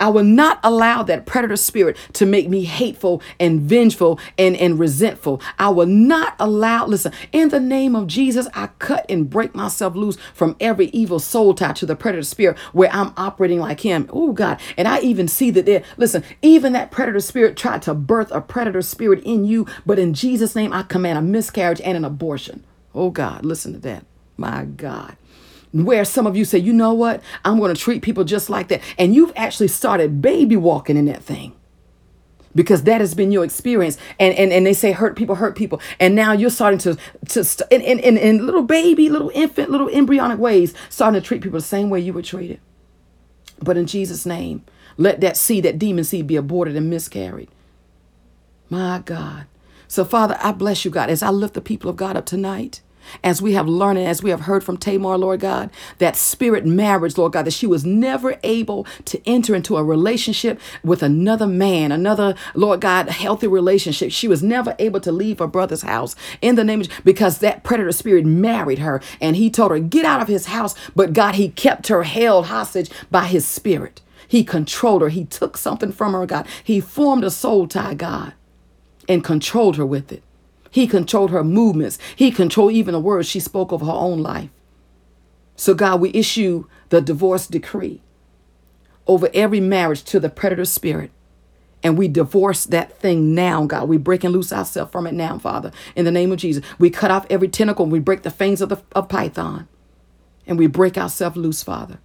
[0.00, 4.78] I will not allow that predator spirit to make me hateful and vengeful and, and
[4.78, 5.40] resentful.
[5.58, 9.94] I will not allow, listen, in the name of Jesus, I cut and break myself
[9.94, 14.08] loose from every evil soul tie to the predator spirit where I'm operating like him.
[14.12, 14.60] Oh, God.
[14.76, 18.40] And I even see that there, listen, even that predator spirit tried to birth a
[18.40, 22.64] predator spirit in you, but in Jesus' name, I command a miscarriage and an abortion.
[22.94, 24.04] Oh, God, listen to that.
[24.36, 25.16] My God
[25.84, 28.68] where some of you say, you know what, I'm going to treat people just like
[28.68, 28.80] that.
[28.98, 31.54] And you've actually started baby walking in that thing
[32.54, 33.98] because that has been your experience.
[34.18, 35.80] And, and, and they say hurt people hurt people.
[36.00, 36.96] And now you're starting to,
[37.28, 41.26] to st- in, in, in, in little baby, little infant, little embryonic ways, starting to
[41.26, 42.60] treat people the same way you were treated.
[43.60, 44.64] But in Jesus' name,
[44.96, 47.50] let that seed, that demon seed, be aborted and miscarried.
[48.70, 49.46] My God.
[49.88, 52.80] So, Father, I bless you, God, as I lift the people of God up tonight
[53.22, 56.66] as we have learned and as we have heard from Tamar, Lord God, that spirit
[56.66, 61.46] marriage, Lord God, that she was never able to enter into a relationship with another
[61.46, 64.12] man, another, Lord God, healthy relationship.
[64.12, 67.62] She was never able to leave her brother's house in the name of because that
[67.62, 70.74] predator spirit married her and he told her, get out of his house.
[70.94, 74.02] But God, he kept her held hostage by his spirit.
[74.28, 75.08] He controlled her.
[75.08, 76.46] He took something from her, God.
[76.62, 78.34] He formed a soul tie, God,
[79.08, 80.22] and controlled her with it.
[80.76, 81.98] He controlled her movements.
[82.16, 84.50] He controlled even the words she spoke of her own life.
[85.56, 88.02] So, God, we issue the divorce decree
[89.06, 91.12] over every marriage to the predator spirit.
[91.82, 93.88] And we divorce that thing now, God.
[93.88, 95.72] We break and loose ourselves from it now, Father.
[95.94, 96.62] In the name of Jesus.
[96.78, 99.68] We cut off every tentacle and we break the fangs of the of Python.
[100.46, 102.00] And we break ourselves loose, Father.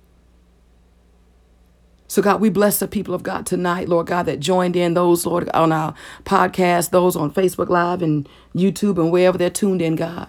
[2.11, 5.25] So, God, we bless the people of God tonight, Lord God, that joined in, those,
[5.25, 5.93] Lord, on our
[6.25, 10.27] podcast, those on Facebook Live and YouTube and wherever they're tuned in, God.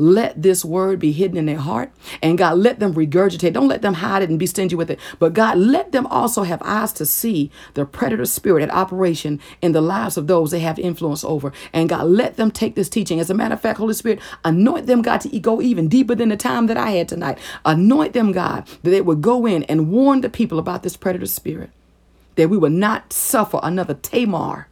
[0.00, 1.92] Let this word be hidden in their heart.
[2.22, 3.52] And God, let them regurgitate.
[3.52, 4.98] Don't let them hide it and be stingy with it.
[5.18, 9.72] But God, let them also have eyes to see the predator spirit at operation in
[9.72, 11.52] the lives of those they have influence over.
[11.74, 13.20] And God, let them take this teaching.
[13.20, 16.30] As a matter of fact, Holy Spirit, anoint them, God, to go even deeper than
[16.30, 17.38] the time that I had tonight.
[17.66, 21.26] Anoint them, God, that they would go in and warn the people about this predator
[21.26, 21.70] spirit.
[22.36, 24.69] That we would not suffer another Tamar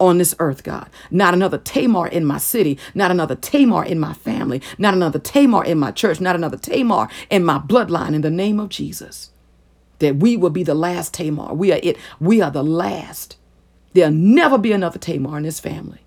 [0.00, 0.88] on this earth, God.
[1.10, 5.64] Not another Tamar in my city, not another Tamar in my family, not another Tamar
[5.64, 9.30] in my church, not another Tamar in my bloodline in the name of Jesus.
[9.98, 11.54] That we will be the last Tamar.
[11.54, 11.96] We are it.
[12.20, 13.36] We are the last.
[13.94, 16.00] There'll never be another Tamar in this family.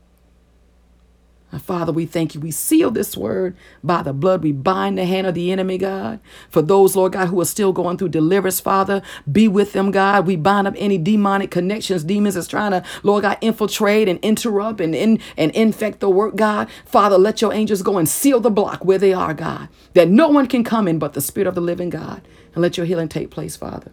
[1.59, 2.41] Father, we thank you.
[2.41, 4.43] We seal this word by the blood.
[4.43, 6.19] We bind the hand of the enemy, God.
[6.49, 10.25] For those, Lord God, who are still going through deliverance, Father, be with them, God.
[10.27, 14.79] We bind up any demonic connections, demons that's trying to, Lord God, infiltrate and interrupt
[14.81, 16.69] and, in, and infect the work, God.
[16.85, 20.29] Father, let your angels go and seal the block where they are, God, that no
[20.29, 22.21] one can come in but the Spirit of the living God.
[22.53, 23.91] And let your healing take place, Father.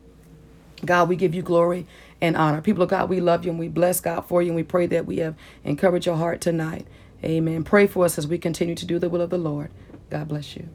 [0.84, 1.86] God, we give you glory
[2.20, 2.60] and honor.
[2.60, 4.48] People of God, we love you and we bless God for you.
[4.48, 6.86] And we pray that we have encouraged your heart tonight.
[7.24, 7.64] Amen.
[7.64, 9.70] Pray for us as we continue to do the will of the Lord.
[10.10, 10.68] God bless you.